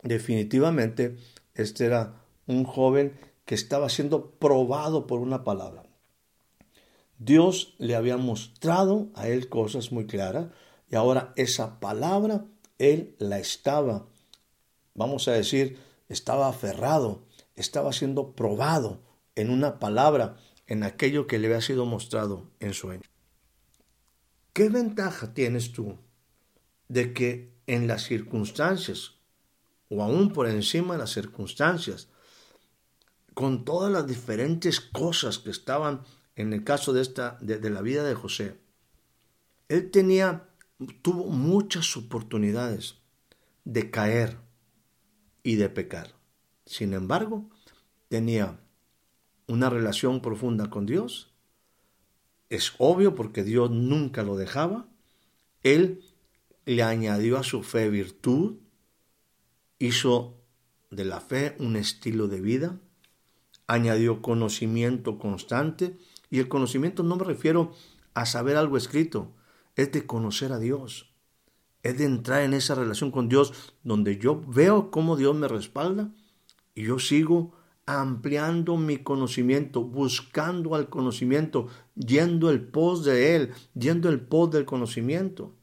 definitivamente 0.02 1.16
este 1.54 1.86
era 1.86 2.22
un 2.46 2.64
joven 2.64 3.18
que 3.44 3.54
estaba 3.54 3.88
siendo 3.88 4.30
probado 4.32 5.06
por 5.06 5.20
una 5.20 5.44
palabra. 5.44 5.84
Dios 7.18 7.74
le 7.78 7.96
había 7.96 8.16
mostrado 8.16 9.08
a 9.14 9.28
él 9.28 9.48
cosas 9.48 9.92
muy 9.92 10.06
claras 10.06 10.48
y 10.90 10.96
ahora 10.96 11.32
esa 11.36 11.80
palabra 11.80 12.44
él 12.78 13.16
la 13.18 13.38
estaba, 13.38 14.06
vamos 14.94 15.28
a 15.28 15.32
decir, 15.32 15.78
estaba 16.08 16.48
aferrado, 16.48 17.24
estaba 17.54 17.92
siendo 17.92 18.32
probado 18.32 19.00
en 19.34 19.50
una 19.50 19.78
palabra, 19.78 20.36
en 20.66 20.82
aquello 20.82 21.26
que 21.26 21.38
le 21.38 21.46
había 21.48 21.60
sido 21.60 21.86
mostrado 21.86 22.50
en 22.60 22.74
sueño. 22.74 23.02
¿Qué 24.52 24.68
ventaja 24.68 25.34
tienes 25.34 25.72
tú 25.72 25.98
de 26.88 27.12
que 27.12 27.54
en 27.66 27.86
las 27.86 28.04
circunstancias, 28.04 29.14
o 29.88 30.02
aún 30.02 30.32
por 30.32 30.48
encima 30.48 30.94
de 30.94 31.00
las 31.00 31.10
circunstancias, 31.10 32.08
con 33.34 33.64
todas 33.64 33.92
las 33.92 34.06
diferentes 34.06 34.80
cosas 34.80 35.38
que 35.38 35.50
estaban 35.50 36.02
en 36.36 36.52
el 36.52 36.64
caso 36.64 36.92
de, 36.92 37.02
esta, 37.02 37.38
de, 37.40 37.70
la 37.70 37.82
vida 37.82 38.02
de 38.02 38.14
José, 38.14 38.58
él 39.68 39.90
tenía, 39.90 40.48
tuvo 41.02 41.26
muchas 41.26 41.96
oportunidades 41.96 42.96
de 43.64 43.90
caer 43.90 44.38
y 45.42 45.56
de 45.56 45.68
pecar. 45.68 46.14
Sin 46.64 46.94
embargo, 46.94 47.50
tenía 48.08 48.60
una 49.46 49.70
relación 49.70 50.20
profunda 50.20 50.70
con 50.70 50.86
Dios. 50.86 51.32
Es 52.48 52.74
obvio 52.78 53.14
porque 53.14 53.44
Dios 53.44 53.70
nunca 53.70 54.22
lo 54.22 54.36
dejaba. 54.36 54.88
Él 55.62 56.04
le 56.64 56.82
añadió 56.82 57.38
a 57.38 57.42
su 57.42 57.62
fe 57.62 57.90
virtud, 57.90 58.56
hizo 59.78 60.34
de 60.90 61.04
la 61.04 61.20
fe 61.20 61.56
un 61.58 61.76
estilo 61.76 62.28
de 62.28 62.40
vida, 62.40 62.80
añadió 63.66 64.22
conocimiento 64.22 65.18
constante, 65.18 65.96
y 66.30 66.40
el 66.40 66.48
conocimiento 66.48 67.02
no 67.02 67.16
me 67.16 67.24
refiero 67.24 67.72
a 68.14 68.26
saber 68.26 68.56
algo 68.56 68.76
escrito, 68.76 69.32
es 69.76 69.92
de 69.92 70.06
conocer 70.06 70.52
a 70.52 70.58
Dios, 70.58 71.12
es 71.82 71.98
de 71.98 72.04
entrar 72.04 72.42
en 72.42 72.54
esa 72.54 72.74
relación 72.74 73.10
con 73.10 73.28
Dios 73.28 73.52
donde 73.84 74.18
yo 74.18 74.42
veo 74.46 74.90
cómo 74.90 75.16
Dios 75.16 75.36
me 75.36 75.46
respalda 75.46 76.10
y 76.74 76.84
yo 76.84 76.98
sigo 76.98 77.52
ampliando 77.86 78.76
mi 78.76 78.98
conocimiento, 78.98 79.82
buscando 79.82 80.74
al 80.74 80.88
conocimiento, 80.88 81.68
yendo 81.94 82.50
el 82.50 82.60
pos 82.60 83.04
de 83.04 83.36
Él, 83.36 83.54
yendo 83.74 84.08
el 84.08 84.20
pos 84.20 84.50
del 84.50 84.64
conocimiento. 84.64 85.54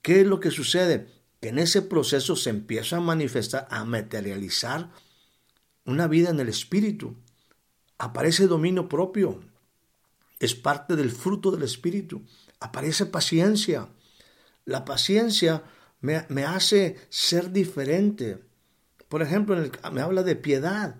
¿Qué 0.00 0.20
es 0.20 0.26
lo 0.26 0.38
que 0.38 0.52
sucede? 0.52 1.08
Que 1.40 1.48
en 1.48 1.58
ese 1.58 1.82
proceso 1.82 2.36
se 2.36 2.50
empieza 2.50 2.98
a 2.98 3.00
manifestar, 3.00 3.66
a 3.68 3.84
materializar 3.84 4.90
una 5.84 6.06
vida 6.06 6.30
en 6.30 6.38
el 6.38 6.48
espíritu. 6.48 7.16
Aparece 7.98 8.46
dominio 8.46 8.88
propio. 8.88 9.40
Es 10.38 10.54
parte 10.54 10.94
del 10.94 11.10
fruto 11.10 11.50
del 11.50 11.62
espíritu. 11.62 12.22
Aparece 12.60 13.06
paciencia. 13.06 13.88
La 14.64 14.84
paciencia 14.84 15.64
me, 16.00 16.24
me 16.28 16.44
hace 16.44 16.96
ser 17.08 17.50
diferente. 17.50 18.38
Por 19.08 19.22
ejemplo, 19.22 19.56
me 19.92 20.00
habla 20.00 20.22
de 20.22 20.36
piedad. 20.36 20.96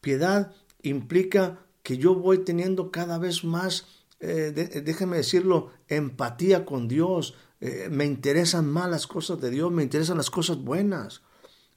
Piedad 0.00 0.52
implica 0.82 1.66
que 1.82 1.96
yo 1.98 2.14
voy 2.14 2.44
teniendo 2.44 2.90
cada 2.90 3.18
vez 3.18 3.44
más, 3.44 3.86
eh, 4.20 4.52
déjeme 4.84 5.16
decirlo, 5.16 5.70
empatía 5.88 6.64
con 6.64 6.88
Dios, 6.88 7.34
eh, 7.60 7.88
me 7.90 8.04
interesan 8.04 8.66
más 8.68 8.90
las 8.90 9.06
cosas 9.06 9.40
de 9.40 9.50
Dios, 9.50 9.72
me 9.72 9.82
interesan 9.82 10.16
las 10.16 10.30
cosas 10.30 10.58
buenas. 10.58 11.22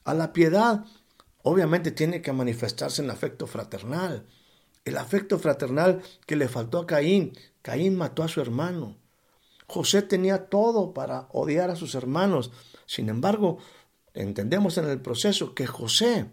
A 0.04 0.14
la 0.14 0.34
piedad, 0.34 0.86
obviamente, 1.44 1.92
tiene 1.92 2.22
que 2.22 2.34
manifestarse 2.34 3.02
en 3.02 3.10
afecto 3.10 3.48
fraternal. 3.48 4.28
El 4.86 4.98
afecto 4.98 5.40
fraternal 5.40 6.02
que 6.26 6.36
le 6.36 6.48
faltó 6.48 6.80
a 6.80 6.88
Caín. 6.88 7.34
Caín 7.62 7.96
mató 7.96 8.24
a 8.24 8.28
su 8.28 8.42
hermano. 8.42 8.98
José 9.68 10.02
tenía 10.02 10.50
todo 10.50 10.94
para 10.94 11.28
odiar 11.32 11.70
a 11.70 11.76
sus 11.76 11.96
hermanos. 11.96 12.52
Sin 12.86 13.10
embargo, 13.10 13.60
entendemos 14.14 14.78
en 14.78 14.90
el 14.90 15.02
proceso 15.02 15.56
que 15.56 15.68
José 15.68 16.30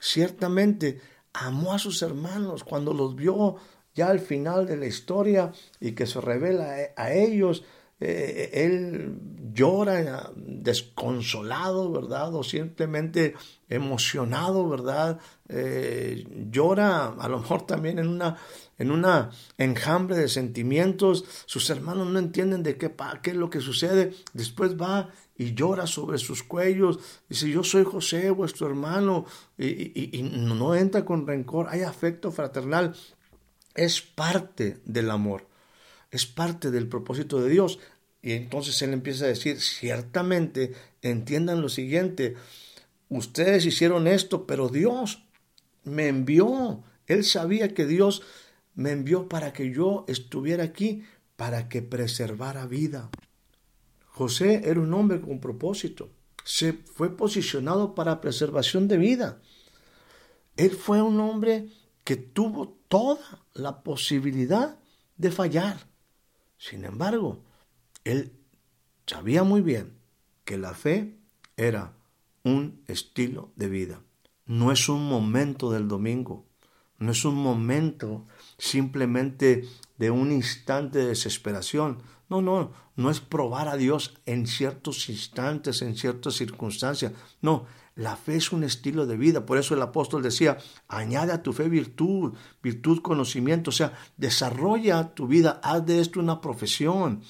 ciertamente 0.00 1.00
amó 1.32 1.72
a 1.72 1.78
sus 1.78 2.02
hermanos 2.02 2.64
cuando 2.64 2.92
los 2.92 3.14
vio 3.14 3.56
ya 3.94 4.08
al 4.08 4.20
final 4.20 4.66
de 4.66 4.76
la 4.76 4.86
historia 4.86 5.52
y 5.80 5.92
que 5.92 6.06
se 6.06 6.20
revela 6.20 6.76
a 6.96 7.12
ellos 7.12 7.64
eh, 7.98 8.50
él 8.52 9.18
llora 9.54 10.30
desconsolado, 10.36 11.90
¿verdad? 11.90 12.34
O 12.34 12.44
simplemente 12.44 13.34
emocionado, 13.70 14.68
¿verdad? 14.68 15.18
Eh, 15.48 16.26
llora 16.50 17.06
a 17.06 17.28
lo 17.28 17.38
mejor 17.38 17.66
también 17.66 17.98
en 17.98 18.08
una, 18.08 18.36
en 18.78 18.90
una 18.90 19.30
enjambre 19.56 20.16
de 20.16 20.28
sentimientos. 20.28 21.24
Sus 21.46 21.70
hermanos 21.70 22.08
no 22.08 22.18
entienden 22.18 22.62
de 22.62 22.76
qué, 22.76 22.94
qué 23.22 23.30
es 23.30 23.36
lo 23.36 23.48
que 23.48 23.60
sucede. 23.60 24.12
Después 24.34 24.76
va 24.76 25.08
y 25.38 25.54
llora 25.54 25.86
sobre 25.86 26.18
sus 26.18 26.42
cuellos. 26.42 26.98
Dice, 27.28 27.48
yo 27.48 27.62
soy 27.62 27.84
José, 27.84 28.30
vuestro 28.30 28.66
hermano. 28.66 29.26
y 29.58 30.22
no 30.22 30.74
entra 30.74 31.04
con 31.04 31.26
rencor. 31.26 31.66
Hay 31.70 31.82
afecto 31.82 32.32
fraternal. 32.32 32.94
Es 33.74 34.00
parte 34.00 34.78
del 34.84 35.10
amor 35.10 35.46
es 36.10 36.26
parte 36.26 36.70
del 36.70 36.88
propósito 36.88 37.40
de 37.40 37.50
Dios. 37.50 37.78
Y 38.22 38.32
entonces 38.32 38.80
él 38.82 38.92
empieza 38.92 39.24
a 39.26 39.28
decir, 39.28 39.60
ciertamente, 39.60 40.72
entiendan 41.02 41.60
lo 41.60 41.68
siguiente, 41.68 42.34
ustedes 43.08 43.64
hicieron 43.66 44.08
esto, 44.08 44.46
pero 44.46 44.68
Dios 44.68 45.24
me 45.84 46.08
envió. 46.08 46.82
Él 47.06 47.24
sabía 47.24 47.72
que 47.72 47.86
Dios 47.86 48.22
me 48.74 48.90
envió 48.90 49.28
para 49.28 49.52
que 49.52 49.70
yo 49.70 50.04
estuviera 50.08 50.64
aquí, 50.64 51.04
para 51.36 51.68
que 51.68 51.82
preservara 51.82 52.66
vida. 52.66 53.10
José 54.16 54.62
era 54.64 54.80
un 54.80 54.94
hombre 54.94 55.20
con 55.20 55.40
propósito. 55.40 56.08
Se 56.42 56.72
fue 56.72 57.14
posicionado 57.14 57.94
para 57.94 58.22
preservación 58.22 58.88
de 58.88 58.96
vida. 58.96 59.42
Él 60.56 60.70
fue 60.70 61.02
un 61.02 61.20
hombre 61.20 61.68
que 62.02 62.16
tuvo 62.16 62.78
toda 62.88 63.44
la 63.52 63.82
posibilidad 63.82 64.78
de 65.18 65.30
fallar. 65.30 65.86
Sin 66.56 66.86
embargo, 66.86 67.44
él 68.04 68.32
sabía 69.06 69.42
muy 69.42 69.60
bien 69.60 69.98
que 70.46 70.56
la 70.56 70.72
fe 70.72 71.18
era 71.58 71.92
un 72.42 72.82
estilo 72.86 73.52
de 73.54 73.68
vida. 73.68 74.00
No 74.46 74.72
es 74.72 74.88
un 74.88 75.06
momento 75.06 75.70
del 75.70 75.88
domingo, 75.88 76.46
no 76.98 77.12
es 77.12 77.22
un 77.26 77.34
momento 77.34 78.26
simplemente 78.56 79.68
de 79.98 80.10
un 80.10 80.32
instante 80.32 81.00
de 81.00 81.08
desesperación. 81.08 81.98
No, 82.28 82.42
no, 82.42 82.72
no 82.96 83.10
es 83.10 83.20
probar 83.20 83.68
a 83.68 83.76
Dios 83.76 84.14
en 84.26 84.46
ciertos 84.46 85.08
instantes, 85.08 85.82
en 85.82 85.96
ciertas 85.96 86.34
circunstancias. 86.34 87.12
No, 87.40 87.66
la 87.94 88.16
fe 88.16 88.36
es 88.36 88.52
un 88.52 88.64
estilo 88.64 89.06
de 89.06 89.16
vida. 89.16 89.46
Por 89.46 89.58
eso 89.58 89.74
el 89.74 89.82
apóstol 89.82 90.22
decía, 90.22 90.58
añade 90.88 91.32
a 91.32 91.42
tu 91.42 91.52
fe 91.52 91.68
virtud, 91.68 92.34
virtud 92.62 93.00
conocimiento. 93.00 93.70
O 93.70 93.72
sea, 93.72 93.92
desarrolla 94.16 95.14
tu 95.14 95.26
vida, 95.26 95.60
haz 95.62 95.86
de 95.86 96.00
esto 96.00 96.18
una 96.18 96.40
profesión. 96.40 97.22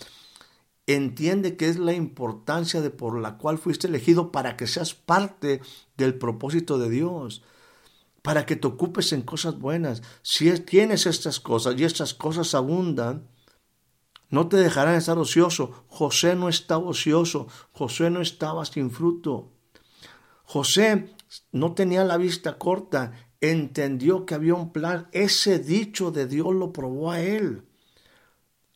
Entiende 0.86 1.56
que 1.56 1.68
es 1.68 1.78
la 1.78 1.92
importancia 1.92 2.80
de 2.80 2.90
por 2.90 3.20
la 3.20 3.36
cual 3.36 3.58
fuiste 3.58 3.88
elegido 3.88 4.32
para 4.32 4.56
que 4.56 4.66
seas 4.66 4.94
parte 4.94 5.60
del 5.96 6.14
propósito 6.14 6.78
de 6.78 6.90
Dios 6.90 7.42
para 8.26 8.44
que 8.44 8.56
te 8.56 8.66
ocupes 8.66 9.12
en 9.12 9.22
cosas 9.22 9.56
buenas. 9.56 10.02
Si 10.22 10.50
tienes 10.58 11.06
estas 11.06 11.38
cosas 11.38 11.76
y 11.78 11.84
estas 11.84 12.12
cosas 12.12 12.56
abundan, 12.56 13.28
no 14.28 14.48
te 14.48 14.56
dejarán 14.56 14.96
estar 14.96 15.18
ocioso. 15.18 15.84
José 15.88 16.34
no 16.34 16.48
estaba 16.48 16.84
ocioso, 16.84 17.46
José 17.72 18.10
no 18.10 18.20
estaba 18.20 18.64
sin 18.64 18.90
fruto. 18.90 19.52
José 20.44 21.14
no 21.52 21.74
tenía 21.74 22.04
la 22.04 22.16
vista 22.16 22.58
corta, 22.58 23.12
entendió 23.40 24.26
que 24.26 24.34
había 24.34 24.54
un 24.54 24.72
plan. 24.72 25.08
Ese 25.12 25.58
dicho 25.58 26.10
de 26.10 26.26
Dios 26.26 26.54
lo 26.54 26.72
probó 26.72 27.10
a 27.10 27.20
él. 27.20 27.64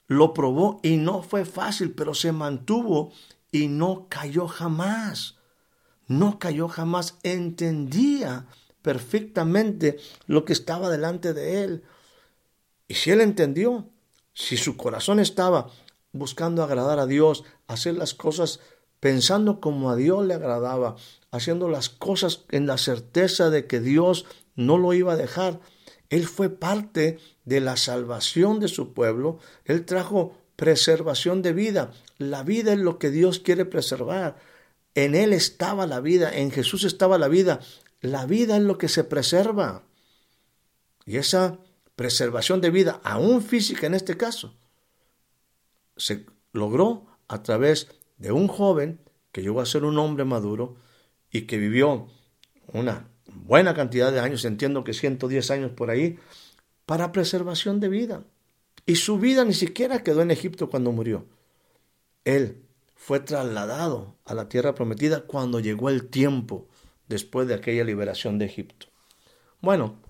Lo 0.06 0.34
probó 0.34 0.80
y 0.82 0.96
no 0.96 1.22
fue 1.22 1.44
fácil, 1.44 1.92
pero 1.92 2.14
se 2.14 2.32
mantuvo 2.32 3.12
y 3.52 3.68
no 3.68 4.06
cayó 4.08 4.48
jamás. 4.48 5.36
No 6.06 6.38
cayó 6.40 6.68
jamás. 6.68 7.18
Entendía 7.22 8.46
perfectamente 8.82 9.98
lo 10.26 10.44
que 10.44 10.52
estaba 10.52 10.90
delante 10.90 11.32
de 11.32 11.62
él. 11.62 11.84
Y 12.88 12.94
si 12.94 13.10
él 13.12 13.20
entendió, 13.20 13.88
si 14.32 14.56
su 14.56 14.76
corazón 14.76 15.20
estaba 15.20 15.70
buscando 16.12 16.62
agradar 16.62 16.98
a 16.98 17.06
Dios, 17.06 17.44
hacer 17.66 17.94
las 17.94 18.14
cosas 18.14 18.60
pensando 18.98 19.60
como 19.60 19.90
a 19.90 19.96
Dios 19.96 20.26
le 20.26 20.34
agradaba, 20.34 20.96
haciendo 21.30 21.68
las 21.68 21.88
cosas 21.88 22.44
en 22.50 22.66
la 22.66 22.78
certeza 22.78 23.50
de 23.50 23.66
que 23.66 23.80
Dios 23.80 24.26
no 24.56 24.76
lo 24.76 24.92
iba 24.92 25.12
a 25.12 25.16
dejar, 25.16 25.60
él 26.10 26.26
fue 26.26 26.50
parte 26.50 27.18
de 27.44 27.60
la 27.60 27.76
salvación 27.76 28.58
de 28.60 28.68
su 28.68 28.92
pueblo, 28.92 29.38
él 29.64 29.84
trajo 29.84 30.34
preservación 30.60 31.40
de 31.40 31.54
vida. 31.54 31.92
La 32.18 32.42
vida 32.42 32.74
es 32.74 32.78
lo 32.78 32.98
que 32.98 33.10
Dios 33.10 33.38
quiere 33.38 33.64
preservar. 33.64 34.36
En 34.94 35.14
Él 35.14 35.32
estaba 35.32 35.86
la 35.86 36.00
vida, 36.00 36.30
en 36.36 36.50
Jesús 36.50 36.84
estaba 36.84 37.16
la 37.16 37.28
vida. 37.28 37.60
La 38.02 38.26
vida 38.26 38.58
es 38.58 38.62
lo 38.62 38.76
que 38.76 38.88
se 38.88 39.02
preserva. 39.02 39.84
Y 41.06 41.16
esa 41.16 41.58
preservación 42.00 42.62
de 42.62 42.70
vida, 42.70 42.98
aún 43.04 43.42
física 43.42 43.86
en 43.86 43.92
este 43.92 44.16
caso, 44.16 44.54
se 45.98 46.24
logró 46.50 47.04
a 47.28 47.42
través 47.42 47.88
de 48.16 48.32
un 48.32 48.48
joven 48.48 49.02
que 49.32 49.42
llegó 49.42 49.60
a 49.60 49.66
ser 49.66 49.84
un 49.84 49.98
hombre 49.98 50.24
maduro 50.24 50.76
y 51.30 51.42
que 51.42 51.58
vivió 51.58 52.08
una 52.72 53.06
buena 53.26 53.74
cantidad 53.74 54.10
de 54.10 54.20
años, 54.20 54.46
entiendo 54.46 54.82
que 54.82 54.94
110 54.94 55.50
años 55.50 55.72
por 55.72 55.90
ahí, 55.90 56.18
para 56.86 57.12
preservación 57.12 57.80
de 57.80 57.90
vida. 57.90 58.24
Y 58.86 58.96
su 58.96 59.18
vida 59.18 59.44
ni 59.44 59.52
siquiera 59.52 60.02
quedó 60.02 60.22
en 60.22 60.30
Egipto 60.30 60.70
cuando 60.70 60.92
murió. 60.92 61.26
Él 62.24 62.62
fue 62.94 63.20
trasladado 63.20 64.16
a 64.24 64.32
la 64.32 64.48
tierra 64.48 64.74
prometida 64.74 65.26
cuando 65.26 65.60
llegó 65.60 65.90
el 65.90 66.06
tiempo 66.08 66.66
después 67.08 67.46
de 67.46 67.52
aquella 67.52 67.84
liberación 67.84 68.38
de 68.38 68.46
Egipto. 68.46 68.86
Bueno, 69.60 70.00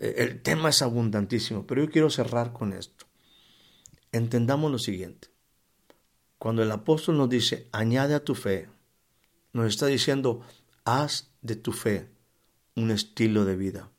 el 0.00 0.42
tema 0.42 0.70
es 0.70 0.82
abundantísimo, 0.82 1.66
pero 1.66 1.84
yo 1.84 1.90
quiero 1.90 2.10
cerrar 2.10 2.52
con 2.52 2.72
esto. 2.72 3.06
Entendamos 4.12 4.70
lo 4.70 4.78
siguiente. 4.78 5.28
Cuando 6.38 6.62
el 6.62 6.70
apóstol 6.70 7.16
nos 7.16 7.28
dice, 7.28 7.68
añade 7.72 8.14
a 8.14 8.24
tu 8.24 8.34
fe, 8.34 8.68
nos 9.52 9.66
está 9.66 9.86
diciendo, 9.86 10.40
haz 10.84 11.30
de 11.42 11.56
tu 11.56 11.72
fe 11.72 12.08
un 12.76 12.90
estilo 12.90 13.44
de 13.44 13.56
vida. 13.56 13.90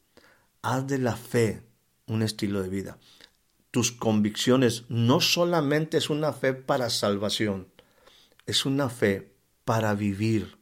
Haz 0.62 0.88
de 0.88 1.00
la 1.00 1.16
fe 1.16 1.64
un 2.08 2.24
estilo 2.24 2.62
de 2.62 2.70
vida. 2.70 2.98
Tus 3.72 3.92
convicciones 3.92 4.86
no 4.90 5.22
solamente 5.22 5.98
es 5.98 6.10
una 6.10 6.34
fe 6.34 6.54
para 6.54 6.90
salvación, 6.90 7.68
es 8.46 8.66
una 8.66 8.90
fe 8.90 9.34
para 9.66 9.94
vivir 9.94 10.60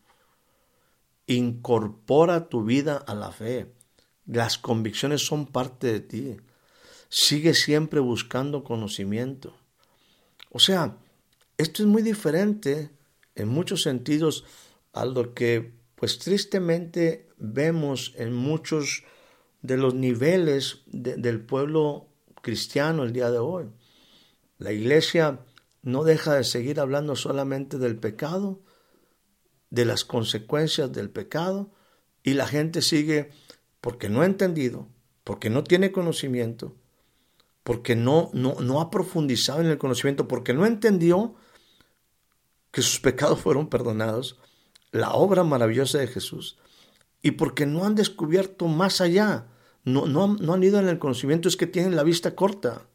Incorpora 1.30 2.48
tu 2.48 2.64
vida 2.64 2.96
a 3.06 3.14
la 3.14 3.32
fe. 3.32 3.74
Las 4.28 4.58
convicciones 4.58 5.26
son 5.26 5.48
parte 5.48 5.88
de 5.88 6.00
ti. 6.02 6.38
Sigue 7.10 7.54
siempre 7.54 8.00
buscando 8.02 8.64
conocimiento. 8.64 9.56
O 10.52 10.60
sea, 10.60 10.98
esto 11.58 11.82
es 11.82 11.88
muy 11.88 12.04
diferente 12.04 12.92
en 13.36 13.48
muchos 13.48 13.82
sentidos 13.82 14.44
a 14.94 15.06
lo 15.06 15.34
que 15.34 15.74
pues 15.96 16.20
tristemente 16.20 17.30
vemos 17.38 18.14
en 18.18 18.34
muchos 18.34 19.04
de 19.62 19.78
los 19.78 19.96
niveles 19.96 20.82
del 20.86 21.42
pueblo 21.42 22.08
cristiano 22.42 23.04
el 23.04 23.14
día 23.14 23.32
de 23.32 23.40
hoy. 23.40 23.66
La 24.60 24.72
iglesia 24.72 25.40
no 25.82 26.04
deja 26.04 26.36
de 26.36 26.44
seguir 26.44 26.80
hablando 26.80 27.16
solamente 27.16 27.78
del 27.78 27.98
pecado, 27.98 28.62
de 29.70 29.86
las 29.86 30.06
consecuencias 30.06 30.92
del 30.92 31.10
pecado 31.10 31.72
y 32.24 32.34
la 32.34 32.48
gente 32.48 32.82
sigue 32.82 33.32
porque 33.82 34.10
no 34.10 34.22
ha 34.22 34.26
entendido, 34.26 34.88
porque 35.24 35.50
no 35.50 35.64
tiene 35.64 35.92
conocimiento, 35.92 36.76
porque 37.64 37.96
no, 37.96 38.30
no, 38.34 38.56
no 38.56 38.82
ha 38.82 38.90
profundizado 38.90 39.62
en 39.62 39.68
el 39.68 39.78
conocimiento, 39.78 40.28
porque 40.28 40.54
no 40.54 40.66
entendió 40.66 41.36
que 42.72 42.82
sus 42.82 43.00
pecados 43.02 43.40
fueron 43.40 43.70
perdonados, 43.70 44.40
la 44.92 45.12
obra 45.12 45.44
maravillosa 45.44 45.98
de 45.98 46.08
Jesús, 46.08 46.58
y 47.22 47.32
porque 47.32 47.66
no 47.66 47.86
han 47.86 47.96
descubierto 47.96 48.68
más 48.68 49.02
allá, 49.02 49.48
no, 49.84 50.06
no, 50.06 50.28
no 50.28 50.54
han 50.54 50.64
ido 50.64 50.80
en 50.80 50.88
el 50.88 51.00
conocimiento, 51.00 51.48
es 51.48 51.58
que 51.58 51.68
tienen 51.68 51.96
la 51.96 52.04
vista 52.04 52.36
corta. 52.36 52.88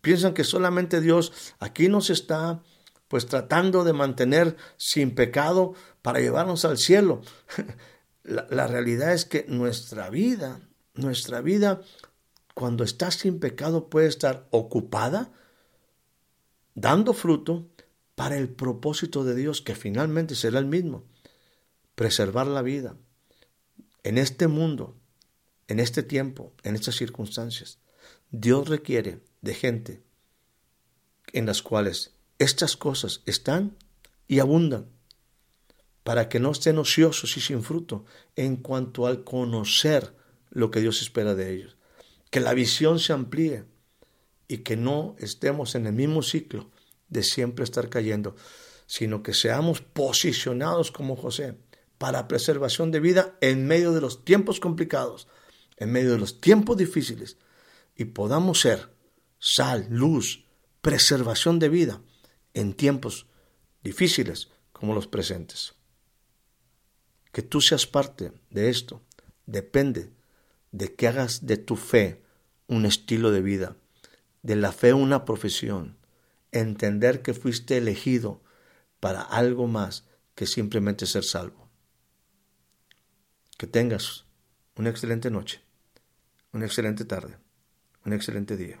Piensan 0.00 0.34
que 0.34 0.44
solamente 0.44 1.00
Dios 1.00 1.32
aquí 1.58 1.88
nos 1.88 2.10
está 2.10 2.62
pues 3.08 3.26
tratando 3.26 3.84
de 3.84 3.92
mantener 3.92 4.56
sin 4.76 5.14
pecado 5.14 5.74
para 6.02 6.20
llevarnos 6.20 6.64
al 6.64 6.78
cielo. 6.78 7.20
La, 8.26 8.66
realidad 8.66 9.12
es 9.12 9.24
que 9.24 9.44
nuestra 9.48 10.10
vida, 10.10 10.60
nuestra 10.94 11.40
vida, 11.40 11.80
cuando 12.54 12.82
está 12.82 13.12
sin 13.12 13.38
pecado, 13.38 13.88
puede 13.88 14.08
estar 14.08 14.48
ocupada, 14.50 15.32
dando 16.74 17.12
fruto 17.12 17.70
para 18.16 18.36
el 18.36 18.48
propósito 18.48 19.22
de 19.22 19.36
Dios, 19.36 19.62
que 19.62 19.76
finalmente 19.76 20.34
será 20.34 20.58
el 20.58 20.66
mismo, 20.66 21.04
preservar 21.94 22.48
la 22.48 22.62
vida 22.62 22.96
en 24.02 24.18
este 24.18 24.48
mundo, 24.48 24.96
en 25.68 25.78
este 25.78 26.02
tiempo, 26.02 26.52
en 26.64 26.74
estas 26.74 26.96
circunstancias. 26.96 27.78
Dios 28.32 28.68
requiere 28.68 29.20
de 29.40 29.54
gente 29.54 30.02
en 31.32 31.46
las 31.46 31.62
cuales 31.62 32.16
estas 32.40 32.76
cosas 32.76 33.22
están 33.24 33.76
y 34.26 34.40
abundan 34.40 34.95
para 36.06 36.28
que 36.28 36.38
no 36.38 36.52
estén 36.52 36.78
ociosos 36.78 37.36
y 37.36 37.40
sin 37.40 37.64
fruto 37.64 38.04
en 38.36 38.58
cuanto 38.58 39.08
al 39.08 39.24
conocer 39.24 40.14
lo 40.50 40.70
que 40.70 40.80
Dios 40.80 41.02
espera 41.02 41.34
de 41.34 41.52
ellos. 41.52 41.76
Que 42.30 42.38
la 42.38 42.54
visión 42.54 43.00
se 43.00 43.12
amplíe 43.12 43.64
y 44.46 44.58
que 44.58 44.76
no 44.76 45.16
estemos 45.18 45.74
en 45.74 45.84
el 45.84 45.94
mismo 45.94 46.22
ciclo 46.22 46.70
de 47.08 47.24
siempre 47.24 47.64
estar 47.64 47.88
cayendo, 47.88 48.36
sino 48.86 49.24
que 49.24 49.34
seamos 49.34 49.80
posicionados 49.80 50.92
como 50.92 51.16
José 51.16 51.58
para 51.98 52.28
preservación 52.28 52.92
de 52.92 53.00
vida 53.00 53.36
en 53.40 53.66
medio 53.66 53.90
de 53.90 54.00
los 54.00 54.24
tiempos 54.24 54.60
complicados, 54.60 55.26
en 55.76 55.90
medio 55.90 56.12
de 56.12 56.18
los 56.18 56.40
tiempos 56.40 56.76
difíciles, 56.76 57.36
y 57.96 58.04
podamos 58.04 58.60
ser 58.60 58.94
sal, 59.40 59.88
luz, 59.90 60.46
preservación 60.82 61.58
de 61.58 61.68
vida 61.68 62.00
en 62.54 62.74
tiempos 62.74 63.26
difíciles 63.82 64.50
como 64.72 64.94
los 64.94 65.08
presentes. 65.08 65.75
Que 67.36 67.42
tú 67.42 67.60
seas 67.60 67.86
parte 67.86 68.32
de 68.48 68.70
esto 68.70 69.02
depende 69.44 70.10
de 70.72 70.94
que 70.94 71.06
hagas 71.06 71.44
de 71.44 71.58
tu 71.58 71.76
fe 71.76 72.22
un 72.66 72.86
estilo 72.86 73.30
de 73.30 73.42
vida, 73.42 73.76
de 74.40 74.56
la 74.56 74.72
fe 74.72 74.94
una 74.94 75.26
profesión, 75.26 75.98
entender 76.50 77.20
que 77.20 77.34
fuiste 77.34 77.76
elegido 77.76 78.42
para 79.00 79.20
algo 79.20 79.66
más 79.66 80.06
que 80.34 80.46
simplemente 80.46 81.04
ser 81.04 81.24
salvo. 81.24 81.68
Que 83.58 83.66
tengas 83.66 84.24
una 84.74 84.88
excelente 84.88 85.30
noche, 85.30 85.60
una 86.54 86.64
excelente 86.64 87.04
tarde, 87.04 87.36
un 88.06 88.14
excelente 88.14 88.56
día. 88.56 88.80